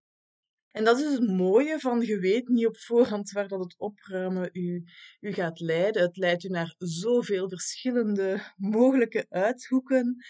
En 0.72 0.84
dat 0.84 0.98
is 0.98 1.12
het 1.12 1.28
mooie 1.28 1.78
van 1.78 2.00
je 2.00 2.18
weet 2.18 2.48
niet 2.48 2.66
op 2.66 2.78
voorhand 2.78 3.30
waar 3.30 3.48
dat 3.48 3.60
het 3.60 3.78
opruimen 3.78 4.50
u, 4.52 4.84
u 5.20 5.32
gaat 5.32 5.60
leiden. 5.60 6.02
Het 6.02 6.16
leidt 6.16 6.44
u 6.44 6.48
naar 6.48 6.74
zoveel 6.78 7.48
verschillende 7.48 8.52
mogelijke 8.56 9.26
uithoeken 9.28 10.24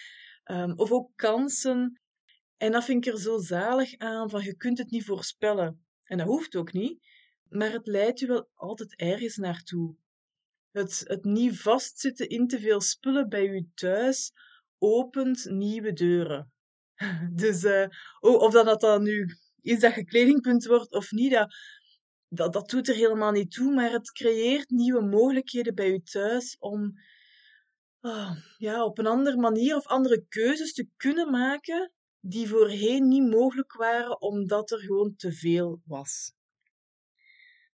um, 0.44 0.78
of 0.78 0.92
ook 0.92 1.10
kansen. 1.16 2.00
En 2.56 2.72
dat 2.72 2.84
vind 2.84 3.06
ik 3.06 3.12
er 3.12 3.20
zo 3.20 3.38
zalig 3.38 3.98
aan, 3.98 4.30
van 4.30 4.42
je 4.42 4.56
kunt 4.56 4.78
het 4.78 4.90
niet 4.90 5.04
voorspellen. 5.04 5.84
En 6.04 6.18
dat 6.18 6.26
hoeft 6.26 6.56
ook 6.56 6.72
niet, 6.72 7.06
maar 7.48 7.72
het 7.72 7.86
leidt 7.86 8.20
u 8.20 8.26
wel 8.26 8.48
altijd 8.54 8.96
ergens 8.96 9.36
naartoe. 9.36 9.96
Het, 10.70 11.02
het 11.06 11.24
niet 11.24 11.60
vastzitten 11.60 12.28
in 12.28 12.46
te 12.46 12.60
veel 12.60 12.80
spullen 12.80 13.28
bij 13.28 13.46
u 13.46 13.70
thuis 13.74 14.32
opent 14.78 15.44
nieuwe 15.44 15.92
deuren. 15.92 16.52
Dus 17.34 17.64
uh, 17.64 17.86
of 18.20 18.52
dat, 18.52 18.66
dat 18.66 18.80
dan 18.80 19.02
nu 19.02 19.26
is 19.62 19.80
dat 19.80 19.94
je 19.94 20.04
kledingpunt 20.04 20.66
wordt 20.66 20.92
of 20.92 21.10
niet, 21.10 21.46
dat, 22.28 22.52
dat, 22.52 22.70
doet 22.70 22.88
er 22.88 22.94
helemaal 22.94 23.32
niet 23.32 23.50
toe, 23.50 23.74
maar 23.74 23.90
het 23.90 24.12
creëert 24.12 24.70
nieuwe 24.70 25.02
mogelijkheden 25.02 25.74
bij 25.74 25.90
u 25.90 26.00
thuis 26.00 26.56
om 26.58 26.92
oh, 28.00 28.36
ja, 28.56 28.84
op 28.84 28.98
een 28.98 29.06
andere 29.06 29.36
manier 29.36 29.76
of 29.76 29.86
andere 29.86 30.24
keuzes 30.28 30.72
te 30.72 30.88
kunnen 30.96 31.30
maken 31.30 31.92
die 32.20 32.48
voorheen 32.48 33.08
niet 33.08 33.30
mogelijk 33.30 33.72
waren 33.72 34.20
omdat 34.20 34.70
er 34.70 34.78
gewoon 34.78 35.14
te 35.16 35.32
veel 35.32 35.80
was. 35.84 36.32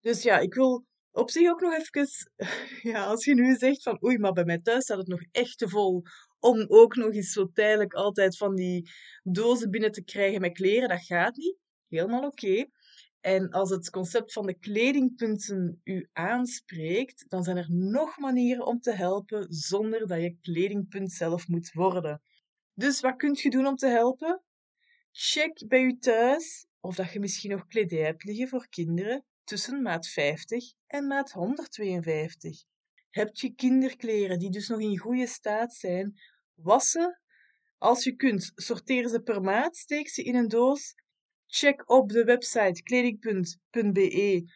Dus 0.01 0.23
ja, 0.23 0.39
ik 0.39 0.53
wil 0.53 0.85
op 1.11 1.29
zich 1.29 1.49
ook 1.49 1.61
nog 1.61 1.73
even, 1.73 2.07
ja, 2.91 3.05
als 3.05 3.25
je 3.25 3.33
nu 3.33 3.55
zegt 3.55 3.83
van 3.83 4.03
oei, 4.03 4.17
maar 4.17 4.33
bij 4.33 4.45
mij 4.45 4.59
thuis 4.59 4.83
staat 4.83 4.97
het 4.97 5.07
nog 5.07 5.21
echt 5.31 5.57
te 5.57 5.69
vol 5.69 6.03
om 6.39 6.65
ook 6.67 6.95
nog 6.95 7.13
eens 7.13 7.31
zo 7.31 7.49
tijdelijk 7.53 7.93
altijd 7.93 8.37
van 8.37 8.55
die 8.55 8.89
dozen 9.23 9.71
binnen 9.71 9.91
te 9.91 10.03
krijgen 10.03 10.41
met 10.41 10.53
kleren, 10.53 10.89
dat 10.89 11.05
gaat 11.05 11.35
niet. 11.35 11.57
Helemaal 11.89 12.25
oké. 12.25 12.65
En 13.21 13.49
als 13.49 13.69
het 13.69 13.89
concept 13.89 14.33
van 14.33 14.45
de 14.45 14.59
kledingpunten 14.59 15.81
u 15.83 16.09
aanspreekt, 16.13 17.25
dan 17.27 17.43
zijn 17.43 17.57
er 17.57 17.71
nog 17.71 18.17
manieren 18.17 18.65
om 18.65 18.79
te 18.79 18.91
helpen 18.91 19.45
zonder 19.49 20.07
dat 20.07 20.21
je 20.21 20.37
kledingpunt 20.41 21.11
zelf 21.11 21.47
moet 21.47 21.71
worden. 21.71 22.21
Dus 22.73 22.99
wat 22.99 23.15
kunt 23.15 23.39
je 23.39 23.49
doen 23.49 23.67
om 23.67 23.75
te 23.75 23.87
helpen? 23.87 24.41
Check 25.11 25.67
bij 25.67 25.81
u 25.81 25.97
thuis 25.97 26.67
of 26.79 26.95
dat 26.95 27.11
je 27.11 27.19
misschien 27.19 27.51
nog 27.51 27.67
kledij 27.67 28.05
hebt 28.05 28.23
liggen 28.23 28.47
voor 28.47 28.67
kinderen 28.69 29.25
tussen 29.43 29.81
maat 29.81 30.07
50 30.07 30.73
en 30.87 31.07
maat 31.07 31.31
152. 31.31 32.63
Heb 33.09 33.35
je 33.35 33.53
kinderkleren 33.53 34.39
die 34.39 34.51
dus 34.51 34.67
nog 34.67 34.79
in 34.79 34.97
goede 34.97 35.27
staat 35.27 35.73
zijn? 35.73 36.19
Wassen. 36.53 37.21
Als 37.77 38.03
je 38.03 38.15
kunt, 38.15 38.51
sorteer 38.55 39.07
ze 39.07 39.21
per 39.21 39.41
maat, 39.41 39.77
steek 39.77 40.09
ze 40.09 40.23
in 40.23 40.35
een 40.35 40.47
doos. 40.47 40.95
Check 41.47 41.89
op 41.89 42.09
de 42.09 42.23
website 42.23 42.83
kledingpunt.be 42.83 44.51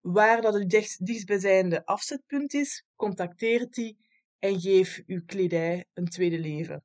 waar 0.00 0.40
dat 0.40 0.54
het 0.54 0.68
dichtstbijzijnde 0.98 1.84
afzetpunt 1.86 2.54
is. 2.54 2.84
Contacteer 2.96 3.70
die 3.70 3.98
en 4.38 4.60
geef 4.60 5.02
uw 5.06 5.22
kledij 5.24 5.84
een 5.94 6.08
tweede 6.08 6.38
leven 6.38 6.84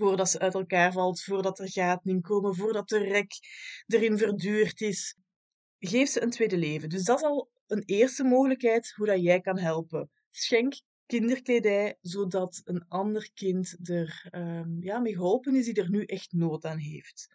voordat 0.00 0.30
ze 0.30 0.38
uit 0.38 0.54
elkaar 0.54 0.92
valt, 0.92 1.22
voordat 1.22 1.58
er 1.58 1.70
gaten 1.70 2.10
in 2.10 2.20
komen, 2.20 2.54
voordat 2.54 2.88
de 2.88 2.98
rek 2.98 3.32
erin 3.86 4.18
verduurd 4.18 4.80
is. 4.80 5.16
Geef 5.78 6.08
ze 6.08 6.22
een 6.22 6.30
tweede 6.30 6.56
leven. 6.56 6.88
Dus 6.88 7.04
dat 7.04 7.18
is 7.18 7.24
al 7.24 7.50
een 7.66 7.82
eerste 7.86 8.24
mogelijkheid 8.24 8.92
hoe 8.96 9.06
dat 9.06 9.22
jij 9.22 9.40
kan 9.40 9.58
helpen. 9.58 10.10
Schenk 10.30 10.80
kinderkledij, 11.06 11.96
zodat 12.00 12.60
een 12.64 12.84
ander 12.88 13.30
kind 13.34 13.88
er 13.88 14.28
um, 14.32 14.82
ja, 14.82 14.98
mee 14.98 15.14
geholpen 15.14 15.54
is 15.54 15.64
die 15.64 15.74
er 15.74 15.90
nu 15.90 16.04
echt 16.04 16.32
nood 16.32 16.64
aan 16.64 16.78
heeft. 16.78 17.28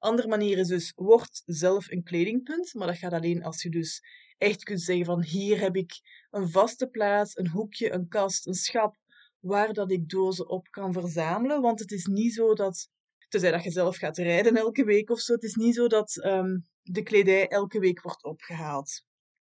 Andere 0.00 0.28
manier 0.28 0.58
is 0.58 0.68
dus, 0.68 0.92
word 0.96 1.42
zelf 1.44 1.90
een 1.90 2.02
kledingpunt, 2.02 2.74
maar 2.74 2.86
dat 2.86 2.96
gaat 2.96 3.12
alleen 3.12 3.42
als 3.42 3.62
je 3.62 3.70
dus 3.70 4.02
echt 4.38 4.62
kunt 4.62 4.80
zeggen 4.80 5.04
van 5.04 5.22
hier 5.22 5.60
heb 5.60 5.76
ik 5.76 5.92
een 6.30 6.48
vaste 6.48 6.86
plaats, 6.86 7.36
een 7.36 7.48
hoekje, 7.48 7.92
een 7.92 8.08
kast, 8.08 8.46
een 8.46 8.54
schap, 8.54 8.96
waar 9.40 9.72
dat 9.72 9.90
ik 9.90 10.08
dozen 10.08 10.48
op 10.48 10.68
kan 10.70 10.92
verzamelen. 10.92 11.60
Want 11.60 11.80
het 11.80 11.90
is 11.90 12.06
niet 12.06 12.34
zo 12.34 12.54
dat, 12.54 12.88
tenzij 13.28 13.50
dat 13.50 13.62
je 13.64 13.70
zelf 13.70 13.96
gaat 13.96 14.16
rijden 14.16 14.56
elke 14.56 14.84
week 14.84 15.10
of 15.10 15.20
zo, 15.20 15.32
het 15.32 15.42
is 15.42 15.54
niet 15.54 15.74
zo 15.74 15.86
dat 15.86 16.24
um, 16.24 16.68
de 16.82 17.02
kledij 17.02 17.48
elke 17.48 17.78
week 17.78 18.02
wordt 18.02 18.24
opgehaald. 18.24 19.02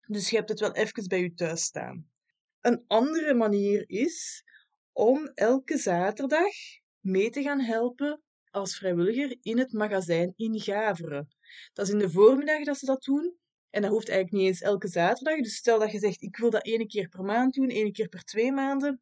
Dus 0.08 0.30
je 0.30 0.36
hebt 0.36 0.50
het 0.50 0.60
wel 0.60 0.72
even 0.72 1.08
bij 1.08 1.22
je 1.22 1.34
thuis 1.34 1.64
staan. 1.64 2.10
Een 2.62 2.84
andere 2.88 3.34
manier 3.34 3.84
is 3.90 4.44
om 4.92 5.32
elke 5.34 5.78
zaterdag 5.78 6.54
mee 7.00 7.30
te 7.30 7.42
gaan 7.42 7.60
helpen 7.60 8.22
als 8.54 8.78
vrijwilliger 8.78 9.38
in 9.42 9.58
het 9.58 9.72
magazijn 9.72 10.34
in 10.36 10.60
Gaveren. 10.60 11.28
Dat 11.74 11.88
is 11.88 11.94
in 11.94 12.00
de 12.00 12.10
voormiddag 12.10 12.64
dat 12.64 12.78
ze 12.78 12.86
dat 12.86 13.04
doen. 13.04 13.36
En 13.70 13.82
dat 13.82 13.92
hoeft 13.92 14.10
eigenlijk 14.10 14.38
niet 14.38 14.52
eens 14.52 14.62
elke 14.62 14.88
zaterdag. 14.88 15.38
Dus 15.38 15.56
stel 15.56 15.80
dat 15.80 15.92
je 15.92 16.00
zegt, 16.00 16.22
ik 16.22 16.38
wil 16.38 16.50
dat 16.50 16.66
één 16.66 16.88
keer 16.88 17.08
per 17.08 17.24
maand 17.24 17.54
doen, 17.54 17.70
één 17.70 17.92
keer 17.92 18.10
per 18.10 18.24
twee 18.24 18.52
maanden 18.52 19.02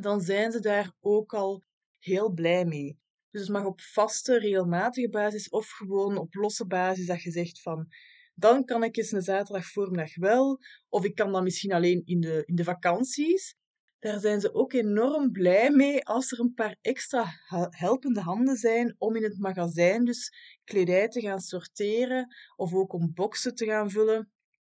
dan 0.00 0.20
zijn 0.20 0.52
ze 0.52 0.60
daar 0.60 0.92
ook 1.00 1.34
al 1.34 1.62
heel 1.98 2.30
blij 2.30 2.64
mee. 2.64 2.98
Dus 3.30 3.40
het 3.40 3.50
mag 3.50 3.64
op 3.64 3.80
vaste, 3.80 4.38
regelmatige 4.38 5.08
basis 5.08 5.48
of 5.48 5.70
gewoon 5.70 6.18
op 6.18 6.34
losse 6.34 6.66
basis 6.66 7.06
dat 7.06 7.22
je 7.22 7.30
zegt 7.30 7.62
van 7.62 7.88
dan 8.36 8.64
kan 8.64 8.82
ik 8.82 8.96
eens 8.96 9.12
een 9.12 9.22
zaterdag 9.22 9.66
voormiddag 9.66 10.16
wel, 10.16 10.58
of 10.88 11.04
ik 11.04 11.14
kan 11.14 11.32
dan 11.32 11.42
misschien 11.42 11.72
alleen 11.72 12.02
in 12.04 12.20
de, 12.20 12.42
in 12.44 12.54
de 12.54 12.64
vakanties. 12.64 13.56
Daar 14.04 14.20
zijn 14.20 14.40
ze 14.40 14.54
ook 14.54 14.72
enorm 14.72 15.32
blij 15.32 15.70
mee 15.70 16.04
als 16.04 16.32
er 16.32 16.40
een 16.40 16.54
paar 16.54 16.76
extra 16.80 17.24
helpende 17.70 18.20
handen 18.20 18.56
zijn 18.56 18.94
om 18.98 19.16
in 19.16 19.22
het 19.22 19.38
magazijn 19.38 20.04
dus 20.04 20.32
kledij 20.64 21.08
te 21.08 21.20
gaan 21.20 21.40
sorteren 21.40 22.34
of 22.56 22.74
ook 22.74 22.92
om 22.92 23.12
boxen 23.14 23.54
te 23.54 23.64
gaan 23.64 23.90
vullen. 23.90 24.32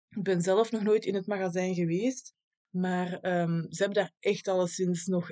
Ik 0.09 0.23
ben 0.23 0.41
zelf 0.41 0.71
nog 0.71 0.83
nooit 0.83 1.05
in 1.05 1.15
het 1.15 1.27
magazijn 1.27 1.75
geweest, 1.75 2.35
maar 2.71 3.13
um, 3.13 3.67
ze 3.69 3.83
hebben 3.83 4.03
daar 4.03 4.13
echt 4.19 4.49
alleszins 4.49 5.07
nog 5.07 5.31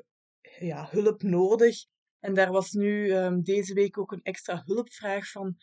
ja, 0.59 0.89
hulp 0.91 1.23
nodig. 1.23 1.85
En 2.21 2.35
daar 2.35 2.51
was 2.51 2.71
nu 2.71 3.13
um, 3.13 3.43
deze 3.43 3.75
week 3.75 3.99
ook 3.99 4.13
een 4.13 4.23
extra 4.23 4.63
hulpvraag 4.65 5.31
van. 5.31 5.57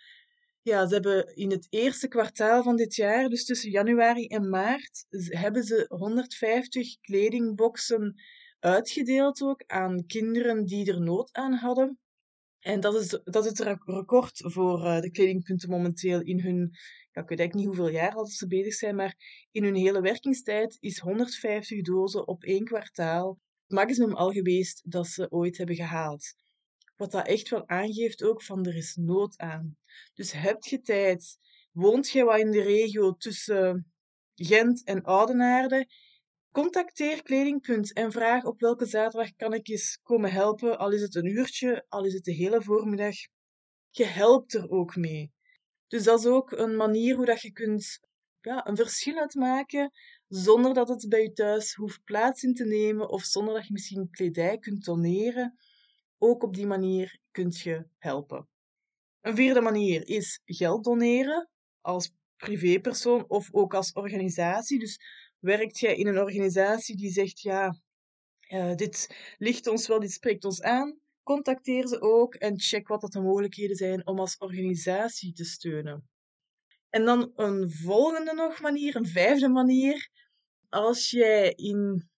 Ja, 0.64 0.88
ze 0.88 0.94
hebben 0.94 1.36
in 1.36 1.52
het 1.52 1.68
eerste 1.70 2.08
kwartaal 2.08 2.64
van 2.64 2.76
dit 2.76 2.96
jaar, 2.96 3.30
dus 3.30 3.46
tussen 3.46 3.70
januari 3.70 4.28
en 4.28 4.50
maart, 4.50 5.06
hebben 5.10 5.64
ze 5.64 5.86
150 5.88 7.00
kledingboxen 7.00 8.16
uitgedeeld 8.60 9.42
ook 9.42 9.64
aan 9.68 10.06
kinderen 10.06 10.66
die 10.66 10.92
er 10.92 11.02
nood 11.02 11.34
aan 11.34 11.54
hadden. 11.54 12.00
En 12.60 12.80
dat 12.80 12.96
is, 12.96 13.20
dat 13.24 13.46
is 13.46 13.58
het 13.58 13.80
record 13.86 14.32
voor 14.34 14.86
uh, 14.86 15.00
de 15.00 15.12
kledingpunten 15.12 15.70
momenteel 15.70 16.22
in 16.22 16.40
hun 16.40 16.72
ik 17.12 17.30
weet 17.30 17.40
eigenlijk 17.40 17.54
niet 17.54 17.66
hoeveel 17.66 17.90
jaar 17.90 18.14
al 18.14 18.26
ze 18.26 18.48
bezig 18.48 18.74
zijn, 18.74 18.96
maar 18.96 19.16
in 19.52 19.64
hun 19.64 19.76
hele 19.76 20.02
werkingstijd 20.02 20.78
is 20.80 21.00
150 21.00 21.82
dozen 21.82 22.28
op 22.28 22.44
één 22.44 22.64
kwartaal 22.64 23.40
het 23.68 23.80
maximum 23.80 24.14
al 24.16 24.32
geweest 24.32 24.92
dat 24.92 25.08
ze 25.08 25.32
ooit 25.32 25.58
hebben 25.58 25.76
gehaald. 25.76 26.34
Wat 27.02 27.12
dat 27.12 27.28
echt 27.28 27.50
wel 27.50 27.68
aangeeft 27.68 28.24
ook 28.24 28.42
van 28.42 28.66
er 28.66 28.76
is 28.76 28.96
nood 28.96 29.38
aan. 29.38 29.78
Dus 30.14 30.32
heb 30.32 30.64
je 30.64 30.82
tijd, 30.82 31.38
woont 31.72 32.10
je 32.10 32.24
wat 32.24 32.40
in 32.40 32.52
de 32.52 32.62
regio 32.62 33.14
tussen 33.14 33.94
Gent 34.36 34.84
en 34.84 35.04
Oudenaarde, 35.04 35.88
contacteer 36.52 37.24
Kledingpunt 37.24 37.94
en 37.94 38.12
vraag 38.12 38.44
op 38.44 38.60
welke 38.60 38.86
zaterdag 38.86 39.36
kan 39.36 39.54
ik 39.54 39.68
eens 39.68 40.00
komen 40.04 40.32
helpen, 40.32 40.78
al 40.78 40.92
is 40.92 41.02
het 41.02 41.16
een 41.16 41.26
uurtje, 41.26 41.86
al 41.88 42.06
is 42.06 42.14
het 42.14 42.24
de 42.24 42.34
hele 42.34 42.62
voormiddag. 42.62 43.16
Je 43.90 44.06
helpt 44.06 44.54
er 44.54 44.70
ook 44.70 44.96
mee. 44.96 45.32
Dus 45.88 46.04
dat 46.04 46.20
is 46.20 46.26
ook 46.26 46.52
een 46.52 46.76
manier 46.76 47.16
hoe 47.16 47.26
dat 47.26 47.42
je 47.42 47.52
kunt 47.52 48.00
ja, 48.42 48.68
een 48.68 48.76
verschil 48.76 49.18
uitmaken 49.18 49.92
zonder 50.28 50.74
dat 50.74 50.88
het 50.88 51.06
bij 51.10 51.22
je 51.22 51.32
thuis 51.32 51.74
hoeft 51.74 52.04
plaats 52.04 52.44
in 52.44 52.54
te 52.54 52.66
nemen 52.66 53.10
of 53.10 53.24
zonder 53.24 53.54
dat 53.54 53.68
je 53.68 53.74
misschien 53.74 54.10
kledij 54.10 54.58
kunt 54.58 54.86
doneren. 54.86 55.56
Ook 56.24 56.44
op 56.44 56.54
die 56.54 56.66
manier 56.66 57.20
kunt 57.32 57.60
je 57.60 57.86
helpen. 57.98 58.48
Een 59.22 59.36
vierde 59.36 59.62
manier 59.62 60.08
is 60.08 60.42
geld 60.46 60.84
doneren 60.84 61.50
als 61.82 62.12
privépersoon 62.36 63.26
of 63.28 63.54
ook 63.54 63.74
als 63.74 63.94
organisatie. 63.94 64.80
Dus 64.80 65.00
werkt 65.40 65.80
jij 65.80 65.96
in 65.96 66.08
een 66.08 66.20
organisatie 66.20 66.98
die 66.98 67.12
zegt 67.12 67.42
ja, 67.42 67.80
uh, 68.50 68.76
dit 68.76 69.16
ligt 69.38 69.68
ons 69.68 69.88
wel, 69.88 70.00
dit 70.00 70.12
spreekt 70.12 70.46
ons 70.46 70.62
aan, 70.62 71.02
Contacteer 71.24 71.88
ze 71.88 72.02
ook 72.02 72.36
en 72.36 72.60
check 72.60 72.88
wat 72.88 73.12
de 73.12 73.22
mogelijkheden 73.22 73.76
zijn 73.76 74.08
om 74.08 74.20
als 74.20 74.38
organisatie 74.38 75.34
te 75.34 75.46
steunen. 75.46 76.10
En 76.90 77.06
dan 77.06 77.32
een 77.36 77.72
volgende 77.72 78.34
nog 78.34 78.62
manier, 78.62 78.96
een 78.96 79.08
vijfde 79.08 79.50
manier. 79.50 80.10
Als 80.70 81.10
jij 81.10 81.54
in 81.54 82.10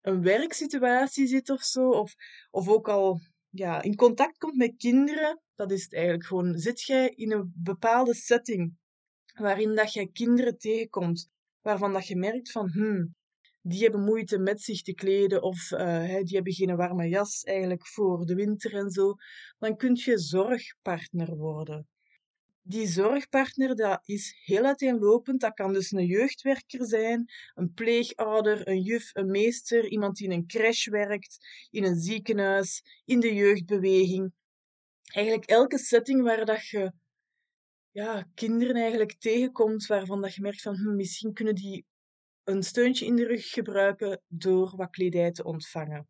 een 0.00 0.22
werksituatie 0.22 1.26
zit 1.26 1.50
of 1.50 1.62
zo, 1.62 1.88
of, 1.88 2.14
of 2.50 2.68
ook 2.68 2.88
al 2.88 3.20
ja, 3.50 3.82
in 3.82 3.94
contact 3.94 4.38
komt 4.38 4.56
met 4.56 4.76
kinderen, 4.76 5.40
dat 5.54 5.70
is 5.70 5.82
het 5.82 5.94
eigenlijk 5.94 6.26
gewoon. 6.26 6.58
Zit 6.58 6.82
jij 6.82 7.08
in 7.08 7.32
een 7.32 7.52
bepaalde 7.56 8.14
setting 8.14 8.78
waarin 9.34 9.74
dat 9.74 9.92
jij 9.92 10.06
kinderen 10.06 10.58
tegenkomt, 10.58 11.28
waarvan 11.60 11.92
dat 11.92 12.06
je 12.06 12.16
merkt 12.16 12.50
van, 12.50 12.70
hmm, 12.70 13.14
die 13.62 13.82
hebben 13.82 14.04
moeite 14.04 14.38
met 14.38 14.62
zich 14.62 14.82
te 14.82 14.94
kleden 14.94 15.42
of 15.42 15.70
uh, 15.70 16.14
die 16.22 16.34
hebben 16.34 16.52
geen 16.52 16.76
warme 16.76 17.08
jas 17.08 17.42
eigenlijk 17.42 17.86
voor 17.86 18.26
de 18.26 18.34
winter 18.34 18.74
en 18.74 18.90
zo, 18.90 19.14
dan 19.58 19.76
kun 19.76 19.94
je 19.94 20.18
zorgpartner 20.18 21.36
worden. 21.36 21.88
Die 22.70 22.86
zorgpartner 22.86 23.76
dat 23.76 24.00
is 24.04 24.40
heel 24.44 24.64
uiteenlopend. 24.64 25.40
Dat 25.40 25.54
kan 25.54 25.72
dus 25.72 25.90
een 25.90 26.06
jeugdwerker 26.06 26.86
zijn, 26.86 27.32
een 27.54 27.72
pleegouder, 27.72 28.68
een 28.68 28.80
juf, 28.80 29.10
een 29.12 29.30
meester, 29.30 29.88
iemand 29.88 30.16
die 30.16 30.26
in 30.26 30.32
een 30.32 30.46
crash 30.46 30.86
werkt, 30.86 31.38
in 31.70 31.84
een 31.84 32.00
ziekenhuis, 32.00 32.82
in 33.04 33.20
de 33.20 33.34
jeugdbeweging. 33.34 34.32
Eigenlijk 35.12 35.50
elke 35.50 35.78
setting 35.78 36.22
waar 36.22 36.44
dat 36.44 36.66
je 36.66 36.92
ja, 37.90 38.28
kinderen 38.34 38.76
eigenlijk 38.76 39.18
tegenkomt 39.18 39.86
waarvan 39.86 40.20
dat 40.20 40.34
je 40.34 40.42
merkt 40.42 40.62
van 40.62 40.76
hm, 40.76 40.96
misschien 40.96 41.32
kunnen 41.32 41.54
die 41.54 41.84
een 42.44 42.62
steuntje 42.62 43.06
in 43.06 43.16
de 43.16 43.26
rug 43.26 43.50
gebruiken 43.50 44.22
door 44.26 44.76
wat 44.76 44.90
kledij 44.90 45.30
te 45.30 45.44
ontvangen. 45.44 46.08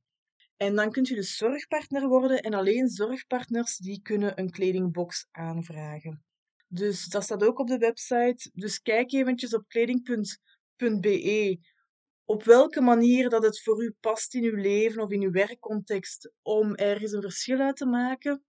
En 0.56 0.74
dan 0.74 0.90
kunt 0.90 1.08
u 1.08 1.14
dus 1.14 1.36
zorgpartner 1.36 2.08
worden 2.08 2.40
en 2.40 2.54
alleen 2.54 2.88
zorgpartners 2.88 3.76
die 3.76 4.02
kunnen 4.02 4.38
een 4.38 4.50
kledingbox 4.50 5.26
aanvragen. 5.30 6.24
Dus 6.72 7.06
dat 7.06 7.22
staat 7.22 7.44
ook 7.44 7.58
op 7.58 7.66
de 7.66 7.78
website. 7.78 8.50
Dus 8.54 8.80
kijk 8.80 9.12
eventjes 9.12 9.54
op 9.54 9.68
kleding.be 9.68 11.58
op 12.30 12.44
welke 12.44 12.80
manier 12.80 13.28
dat 13.28 13.42
het 13.42 13.62
voor 13.62 13.82
u 13.82 13.96
past 14.00 14.34
in 14.34 14.44
uw 14.44 14.56
leven 14.56 15.02
of 15.02 15.10
in 15.10 15.22
uw 15.22 15.30
werkcontext 15.30 16.32
om 16.42 16.74
ergens 16.74 17.12
een 17.12 17.22
verschil 17.22 17.58
uit 17.58 17.76
te 17.76 17.86
maken. 17.86 18.44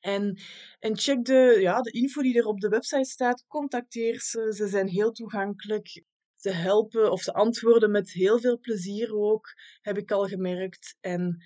En, 0.00 0.38
en 0.78 0.98
check 0.98 1.24
de, 1.24 1.56
ja, 1.60 1.80
de 1.80 1.90
info 1.90 2.22
die 2.22 2.38
er 2.38 2.46
op 2.46 2.60
de 2.60 2.68
website 2.68 3.10
staat. 3.10 3.44
Contacteer 3.46 4.20
ze. 4.20 4.52
Ze 4.54 4.68
zijn 4.68 4.88
heel 4.88 5.12
toegankelijk. 5.12 6.02
Ze 6.34 6.50
helpen 6.50 7.12
of 7.12 7.22
ze 7.22 7.32
antwoorden 7.32 7.90
met 7.90 8.10
heel 8.10 8.40
veel 8.40 8.58
plezier 8.58 9.14
ook, 9.14 9.54
heb 9.80 9.98
ik 9.98 10.10
al 10.10 10.24
gemerkt. 10.24 10.96
En, 11.00 11.44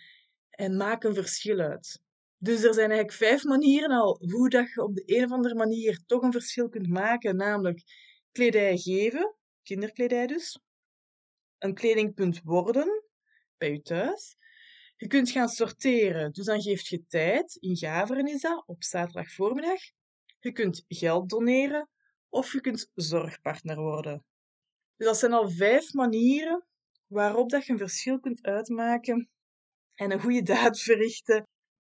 en 0.50 0.76
maak 0.76 1.04
een 1.04 1.14
verschil 1.14 1.59
uit. 1.59 2.01
Dus 2.42 2.62
er 2.62 2.75
zijn 2.75 2.90
eigenlijk 2.90 3.12
vijf 3.12 3.44
manieren 3.44 3.90
al 3.90 4.20
hoe 4.30 4.49
dat 4.49 4.72
je 4.72 4.82
op 4.82 4.94
de 4.94 5.02
een 5.06 5.25
of 5.25 5.30
andere 5.30 5.54
manier 5.54 6.02
toch 6.06 6.22
een 6.22 6.32
verschil 6.32 6.68
kunt 6.68 6.88
maken. 6.88 7.37
Namelijk 7.37 7.82
kledij 8.32 8.76
geven, 8.76 9.37
kinderkledij 9.62 10.26
dus. 10.26 10.61
Een 11.58 11.75
kledingpunt 11.75 12.40
worden, 12.42 13.04
bij 13.56 13.70
je 13.70 13.82
thuis. 13.82 14.37
Je 14.96 15.06
kunt 15.06 15.30
gaan 15.30 15.49
sorteren, 15.49 16.32
dus 16.32 16.44
dan 16.44 16.62
geeft 16.62 16.87
je 16.87 17.06
tijd. 17.06 17.56
In 17.56 17.76
Gaveren 17.76 18.26
is 18.26 18.40
dat, 18.40 18.62
op 18.66 18.82
zaterdag 18.82 19.32
voormiddag. 19.32 19.80
Je 20.38 20.52
kunt 20.52 20.84
geld 20.88 21.28
doneren 21.28 21.88
of 22.28 22.52
je 22.52 22.61
kunt 22.61 22.90
zorgpartner 22.94 23.80
worden. 23.80 24.25
Dus 24.96 25.06
dat 25.06 25.18
zijn 25.18 25.32
al 25.32 25.50
vijf 25.50 25.92
manieren 25.92 26.66
waarop 27.06 27.50
dat 27.50 27.66
je 27.66 27.72
een 27.72 27.78
verschil 27.78 28.20
kunt 28.20 28.42
uitmaken 28.42 29.30
en 29.94 30.11
een 30.11 30.20
goede 30.20 30.42
daad 30.42 30.80
verrichten. 30.80 31.46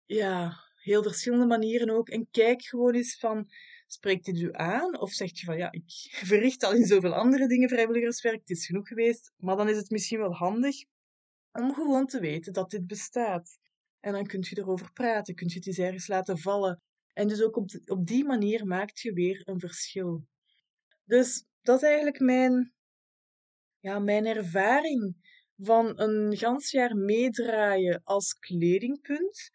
Ja, 0.07 0.53
heel 0.75 1.03
verschillende 1.03 1.47
manieren 1.47 1.91
ook. 1.91 2.09
En 2.09 2.29
kijk 2.31 2.63
gewoon 2.63 2.95
eens 2.95 3.19
van, 3.19 3.49
spreekt 3.87 4.25
dit 4.25 4.41
u 4.41 4.49
aan? 4.53 5.01
Of 5.01 5.13
zegt 5.13 5.39
je 5.39 5.45
van, 5.45 5.57
ja, 5.57 5.73
ik 5.73 5.85
verricht 6.31 6.65
al 6.65 6.75
in 6.75 6.87
zoveel 6.87 7.15
andere 7.15 7.49
dingen 7.49 7.69
vrijwilligerswerk, 7.69 8.41
het 8.41 8.51
is 8.51 8.67
genoeg 8.67 8.89
geweest. 8.89 9.33
Maar 9.37 9.57
dan 9.57 9.69
is 9.69 9.77
het 9.77 9.91
misschien 9.91 10.19
wel 10.19 10.35
handig 10.35 10.77
om 11.53 11.75
gewoon 11.75 12.07
te 12.07 12.21
weten 12.21 12.53
dat 12.53 12.71
dit 12.71 12.87
bestaat. 12.87 13.59
En 14.01 14.13
dan 14.13 14.27
kunt 14.27 14.49
je 14.49 14.59
erover 14.59 14.93
praten, 14.93 15.35
kunt 15.35 15.53
je 15.53 15.59
het 15.59 15.67
eens 15.67 15.79
ergens 15.79 16.07
laten 16.07 16.39
vallen. 16.39 16.83
En 17.13 17.29
dus 17.29 17.43
ook 17.43 17.57
op, 17.57 17.71
op 17.85 18.07
die 18.07 18.25
manier 18.25 18.67
maakt 18.67 19.01
je 19.01 19.13
weer 19.13 19.43
een 19.45 19.61
verschil. 19.61 20.27
Dus 21.05 21.45
dat 21.63 21.83
is 21.83 21.89
eigenlijk 21.89 22.21
mijn, 22.21 22.73
ja, 23.81 23.99
mijn 23.99 24.27
ervaring 24.27 25.17
van 25.57 26.01
een 26.01 26.37
gans 26.37 26.71
jaar 26.71 26.97
meedraaien 26.97 28.01
als 28.05 28.39
kledingpunt. 28.39 29.51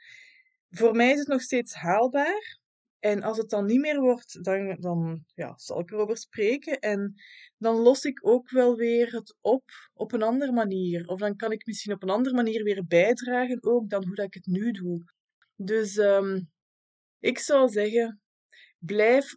Voor 0.69 0.95
mij 0.95 1.11
is 1.11 1.19
het 1.19 1.27
nog 1.27 1.41
steeds 1.41 1.73
haalbaar. 1.73 2.59
En 2.99 3.23
als 3.23 3.37
het 3.37 3.49
dan 3.49 3.65
niet 3.65 3.79
meer 3.79 3.99
wordt, 3.99 4.43
dan, 4.43 4.77
dan 4.79 5.23
ja, 5.35 5.53
zal 5.57 5.79
ik 5.79 5.91
erover 5.91 6.17
spreken. 6.17 6.79
En 6.79 7.13
dan 7.57 7.75
los 7.75 8.03
ik 8.03 8.27
ook 8.27 8.49
wel 8.49 8.75
weer 8.75 9.13
het 9.13 9.37
op 9.41 9.63
op 9.93 10.11
een 10.11 10.23
andere 10.23 10.51
manier. 10.51 11.07
Of 11.07 11.19
dan 11.19 11.35
kan 11.35 11.51
ik 11.51 11.65
misschien 11.65 11.93
op 11.93 12.03
een 12.03 12.09
andere 12.09 12.35
manier 12.35 12.63
weer 12.63 12.85
bijdragen 12.87 13.63
ook 13.63 13.89
dan 13.89 14.05
hoe 14.05 14.15
dat 14.15 14.25
ik 14.25 14.33
het 14.33 14.45
nu 14.45 14.71
doe. 14.71 15.03
Dus 15.55 15.97
um, 15.97 16.51
ik 17.19 17.39
zou 17.39 17.69
zeggen, 17.69 18.21
blijf 18.77 19.35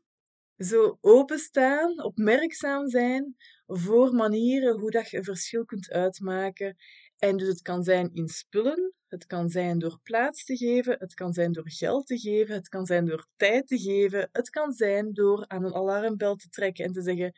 zo 0.56 0.98
openstaan, 1.00 2.04
opmerkzaam 2.04 2.88
zijn 2.88 3.36
voor 3.66 4.14
manieren 4.14 4.78
hoe 4.78 4.90
dat 4.90 5.10
je 5.10 5.16
een 5.16 5.24
verschil 5.24 5.64
kunt 5.64 5.90
uitmaken. 5.90 6.76
En 7.20 7.36
dus 7.36 7.48
het 7.48 7.62
kan 7.62 7.82
zijn 7.82 8.10
in 8.12 8.28
spullen, 8.28 8.94
het 9.08 9.26
kan 9.26 9.48
zijn 9.48 9.78
door 9.78 10.00
plaats 10.02 10.44
te 10.44 10.56
geven, 10.56 10.96
het 10.98 11.14
kan 11.14 11.32
zijn 11.32 11.52
door 11.52 11.70
geld 11.70 12.06
te 12.06 12.18
geven, 12.18 12.54
het 12.54 12.68
kan 12.68 12.86
zijn 12.86 13.04
door 13.04 13.26
tijd 13.36 13.66
te 13.66 13.78
geven, 13.78 14.28
het 14.32 14.50
kan 14.50 14.72
zijn 14.72 15.12
door 15.12 15.44
aan 15.48 15.64
een 15.64 15.74
alarmbel 15.74 16.36
te 16.36 16.48
trekken 16.48 16.84
en 16.84 16.92
te 16.92 17.02
zeggen: 17.02 17.32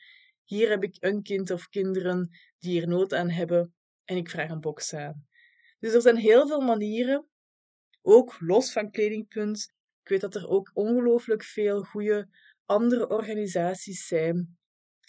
Hier 0.44 0.68
heb 0.68 0.82
ik 0.82 0.96
een 1.00 1.22
kind 1.22 1.50
of 1.50 1.68
kinderen 1.68 2.38
die 2.58 2.80
er 2.80 2.88
nood 2.88 3.14
aan 3.14 3.30
hebben 3.30 3.74
en 4.04 4.16
ik 4.16 4.30
vraag 4.30 4.50
een 4.50 4.60
box 4.60 4.94
aan. 4.94 5.26
Dus 5.78 5.92
er 5.94 6.02
zijn 6.02 6.16
heel 6.16 6.46
veel 6.46 6.60
manieren, 6.60 7.28
ook 8.02 8.36
los 8.40 8.72
van 8.72 8.90
Kledingpunt. 8.90 9.72
Ik 10.02 10.08
weet 10.08 10.20
dat 10.20 10.34
er 10.34 10.48
ook 10.48 10.70
ongelooflijk 10.74 11.42
veel 11.42 11.82
goede 11.82 12.28
andere 12.64 13.08
organisaties 13.08 14.06
zijn. 14.06 14.58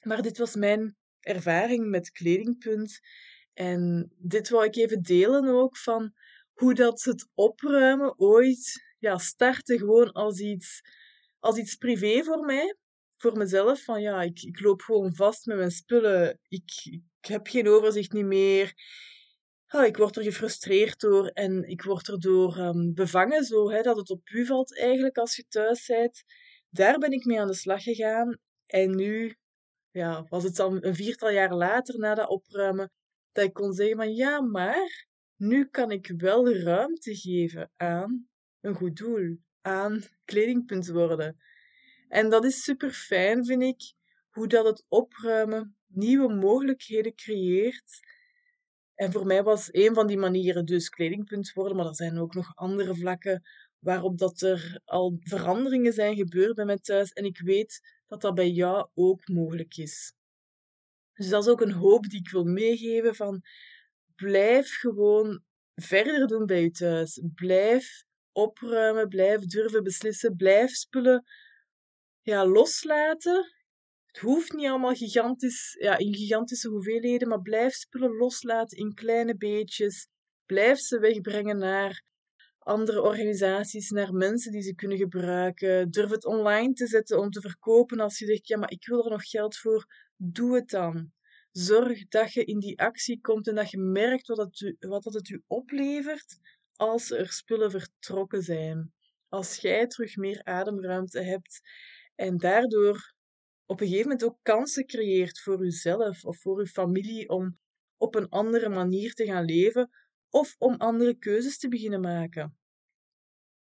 Maar 0.03 0.21
dit 0.21 0.37
was 0.37 0.55
mijn 0.55 0.95
ervaring 1.19 1.89
met 1.89 2.11
Kledingpunt. 2.11 2.99
En 3.53 4.11
dit 4.17 4.49
wil 4.49 4.63
ik 4.63 4.75
even 4.75 5.01
delen 5.01 5.47
ook 5.47 5.77
van 5.77 6.13
hoe 6.53 6.73
dat 6.73 7.03
het 7.03 7.29
opruimen 7.33 8.19
ooit 8.19 8.83
ja, 8.99 9.17
startte 9.17 9.77
gewoon 9.77 10.11
als 10.11 10.39
iets, 10.39 10.81
als 11.39 11.57
iets 11.57 11.75
privé 11.75 12.23
voor 12.23 12.45
mij. 12.45 12.75
Voor 13.17 13.37
mezelf, 13.37 13.83
van 13.83 14.01
ja, 14.01 14.21
ik, 14.21 14.41
ik 14.41 14.59
loop 14.59 14.81
gewoon 14.81 15.15
vast 15.15 15.45
met 15.45 15.57
mijn 15.57 15.71
spullen. 15.71 16.39
Ik, 16.47 16.71
ik 16.85 17.25
heb 17.25 17.47
geen 17.47 17.67
overzicht 17.67 18.11
niet 18.11 18.25
meer. 18.25 18.73
Oh, 19.67 19.85
ik 19.85 19.97
word 19.97 20.15
er 20.15 20.23
gefrustreerd 20.23 20.99
door 20.99 21.27
en 21.27 21.63
ik 21.63 21.83
word 21.83 22.07
erdoor 22.07 22.57
um, 22.57 22.93
bevangen, 22.93 23.43
zo 23.43 23.71
hè, 23.71 23.81
dat 23.81 23.97
het 23.97 24.09
op 24.09 24.29
u 24.29 24.45
valt 24.45 24.77
eigenlijk 24.77 25.17
als 25.17 25.35
je 25.35 25.45
thuis 25.47 25.85
bent. 25.85 26.23
Daar 26.69 26.97
ben 26.97 27.11
ik 27.11 27.25
mee 27.25 27.39
aan 27.39 27.47
de 27.47 27.53
slag 27.53 27.83
gegaan. 27.83 28.37
En 28.65 28.95
nu 28.95 29.35
ja, 29.91 30.25
was 30.29 30.43
het 30.43 30.55
dan 30.55 30.77
een 30.83 30.95
viertal 30.95 31.29
jaar 31.29 31.55
later 31.55 31.99
na 31.99 32.15
dat 32.15 32.29
opruimen 32.29 32.91
dat 33.33 33.45
ik 33.45 33.53
kon 33.53 33.73
zeggen 33.73 33.97
van 33.97 34.13
ja, 34.13 34.41
maar 34.41 35.07
nu 35.35 35.65
kan 35.65 35.91
ik 35.91 36.13
wel 36.17 36.53
ruimte 36.53 37.15
geven 37.15 37.71
aan 37.75 38.27
een 38.61 38.75
goed 38.75 38.95
doel, 38.97 39.37
aan 39.61 40.01
kledingpunt 40.25 40.87
worden. 40.87 41.37
En 42.07 42.29
dat 42.29 42.45
is 42.45 42.63
super 42.63 42.91
fijn, 42.91 43.45
vind 43.45 43.63
ik, 43.63 43.93
hoe 44.29 44.47
dat 44.47 44.65
het 44.65 44.85
opruimen 44.87 45.75
nieuwe 45.87 46.33
mogelijkheden 46.33 47.15
creëert. 47.15 47.99
En 48.95 49.11
voor 49.11 49.25
mij 49.25 49.43
was 49.43 49.67
een 49.71 49.93
van 49.93 50.07
die 50.07 50.17
manieren 50.17 50.65
dus 50.65 50.89
kledingpunt 50.89 51.53
worden, 51.53 51.77
maar 51.77 51.85
er 51.85 51.95
zijn 51.95 52.19
ook 52.19 52.33
nog 52.33 52.55
andere 52.55 52.95
vlakken 52.95 53.41
waarop 53.79 54.17
dat 54.17 54.41
er 54.41 54.81
al 54.85 55.17
veranderingen 55.19 55.93
zijn 55.93 56.15
gebeurd 56.15 56.55
bij 56.55 56.65
mij 56.65 56.77
thuis. 56.77 57.11
En 57.11 57.25
ik 57.25 57.39
weet 57.39 57.79
dat 58.07 58.21
dat 58.21 58.35
bij 58.35 58.49
jou 58.49 58.89
ook 58.93 59.27
mogelijk 59.27 59.77
is. 59.77 60.13
Dus 61.13 61.29
dat 61.29 61.43
is 61.43 61.49
ook 61.51 61.61
een 61.61 61.71
hoop 61.71 62.09
die 62.09 62.19
ik 62.19 62.29
wil 62.29 62.43
meegeven 62.43 63.15
van 63.15 63.41
blijf 64.15 64.79
gewoon 64.79 65.43
verder 65.75 66.27
doen 66.27 66.45
bij 66.45 66.61
je 66.61 66.71
thuis. 66.71 67.21
Blijf 67.33 68.03
opruimen, 68.31 69.07
blijf 69.07 69.39
durven 69.39 69.83
beslissen, 69.83 70.35
blijf 70.35 70.71
spullen 70.71 71.23
ja, 72.21 72.45
loslaten. 72.45 73.53
Het 74.05 74.17
hoeft 74.21 74.53
niet 74.53 74.67
allemaal 74.67 74.93
gigantisch, 74.93 75.75
ja, 75.79 75.97
in 75.97 76.15
gigantische 76.15 76.69
hoeveelheden, 76.69 77.27
maar 77.27 77.41
blijf 77.41 77.73
spullen 77.73 78.17
loslaten 78.17 78.77
in 78.77 78.93
kleine 78.93 79.37
beetjes. 79.37 80.07
Blijf 80.45 80.79
ze 80.79 80.99
wegbrengen 80.99 81.57
naar 81.57 82.03
andere 82.59 83.01
organisaties, 83.01 83.89
naar 83.89 84.13
mensen 84.13 84.51
die 84.51 84.61
ze 84.61 84.75
kunnen 84.75 84.97
gebruiken. 84.97 85.91
Durf 85.91 86.09
het 86.09 86.25
online 86.25 86.73
te 86.73 86.87
zetten 86.87 87.19
om 87.19 87.29
te 87.29 87.41
verkopen 87.41 87.99
als 87.99 88.19
je 88.19 88.25
zegt, 88.25 88.47
ja, 88.47 88.57
maar 88.57 88.71
ik 88.71 88.85
wil 88.85 89.03
er 89.05 89.11
nog 89.11 89.29
geld 89.29 89.57
voor. 89.57 89.85
Doe 90.25 90.55
het 90.55 90.69
dan. 90.69 91.11
Zorg 91.51 92.07
dat 92.07 92.33
je 92.33 92.43
in 92.43 92.59
die 92.59 92.79
actie 92.79 93.21
komt 93.21 93.47
en 93.47 93.55
dat 93.55 93.71
je 93.71 93.77
merkt 93.77 94.27
wat, 94.27 94.37
het 94.39 94.85
wat 94.85 95.03
het 95.03 95.29
u 95.29 95.43
oplevert 95.47 96.39
als 96.75 97.11
er 97.11 97.31
spullen 97.31 97.71
vertrokken 97.71 98.41
zijn. 98.41 98.93
Als 99.29 99.57
jij 99.57 99.87
terug 99.87 100.15
meer 100.15 100.43
ademruimte 100.43 101.21
hebt 101.21 101.61
en 102.15 102.37
daardoor 102.37 103.13
op 103.65 103.81
een 103.81 103.87
gegeven 103.87 104.09
moment 104.09 104.23
ook 104.23 104.39
kansen 104.41 104.85
creëert 104.85 105.39
voor 105.39 105.65
uzelf 105.65 106.25
of 106.25 106.41
voor 106.41 106.59
uw 106.59 106.65
familie 106.65 107.29
om 107.29 107.59
op 107.97 108.15
een 108.15 108.29
andere 108.29 108.69
manier 108.69 109.13
te 109.13 109.25
gaan 109.25 109.45
leven 109.45 109.89
of 110.29 110.55
om 110.57 110.75
andere 110.75 111.17
keuzes 111.17 111.57
te 111.57 111.67
beginnen 111.67 112.01
maken. 112.01 112.57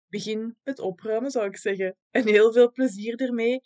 Begin 0.07 0.57
met 0.63 0.79
opruimen, 0.79 1.31
zou 1.31 1.47
ik 1.47 1.57
zeggen. 1.57 1.97
En 2.09 2.27
heel 2.27 2.53
veel 2.53 2.71
plezier 2.71 3.15
ermee. 3.15 3.61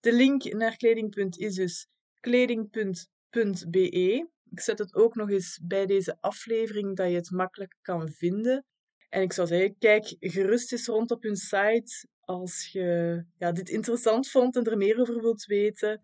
De 0.00 0.12
link 0.12 0.52
naar 0.52 0.76
Kledingpunt 0.76 1.38
is 1.38 1.54
dus 1.54 1.88
kleding.be. 2.20 4.28
Ik 4.50 4.60
zet 4.60 4.78
het 4.78 4.94
ook 4.94 5.14
nog 5.14 5.30
eens 5.30 5.60
bij 5.62 5.86
deze 5.86 6.16
aflevering, 6.20 6.96
dat 6.96 7.08
je 7.08 7.16
het 7.16 7.30
makkelijk 7.30 7.76
kan 7.82 8.08
vinden. 8.08 8.64
En 9.08 9.22
ik 9.22 9.32
zou 9.32 9.48
zeggen, 9.48 9.78
kijk 9.78 10.16
gerust 10.20 10.72
eens 10.72 10.86
rond 10.86 11.10
op 11.10 11.22
hun 11.22 11.36
site 11.36 12.06
als 12.20 12.68
je 12.72 13.22
ja, 13.38 13.52
dit 13.52 13.68
interessant 13.68 14.30
vond 14.30 14.56
en 14.56 14.64
er 14.64 14.76
meer 14.76 15.00
over 15.00 15.20
wilt 15.20 15.44
weten. 15.44 16.00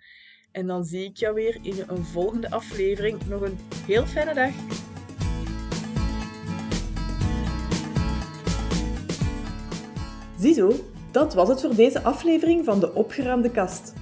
En 0.51 0.67
dan 0.67 0.85
zie 0.85 1.05
ik 1.05 1.17
jou 1.17 1.35
weer 1.35 1.59
in 1.63 1.85
een 1.87 2.05
volgende 2.05 2.51
aflevering. 2.51 3.29
Nog 3.29 3.41
een 3.41 3.59
heel 3.87 4.07
fijne 4.07 4.35
dag. 4.35 4.53
Ziezo, 10.39 10.73
dat 11.13 11.35
was 11.35 11.49
het 11.49 11.61
voor 11.61 11.75
deze 11.75 12.03
aflevering 12.03 12.65
van 12.65 12.81
de 12.81 12.95
Opgeruimde 12.95 13.51
Kast. 13.51 14.02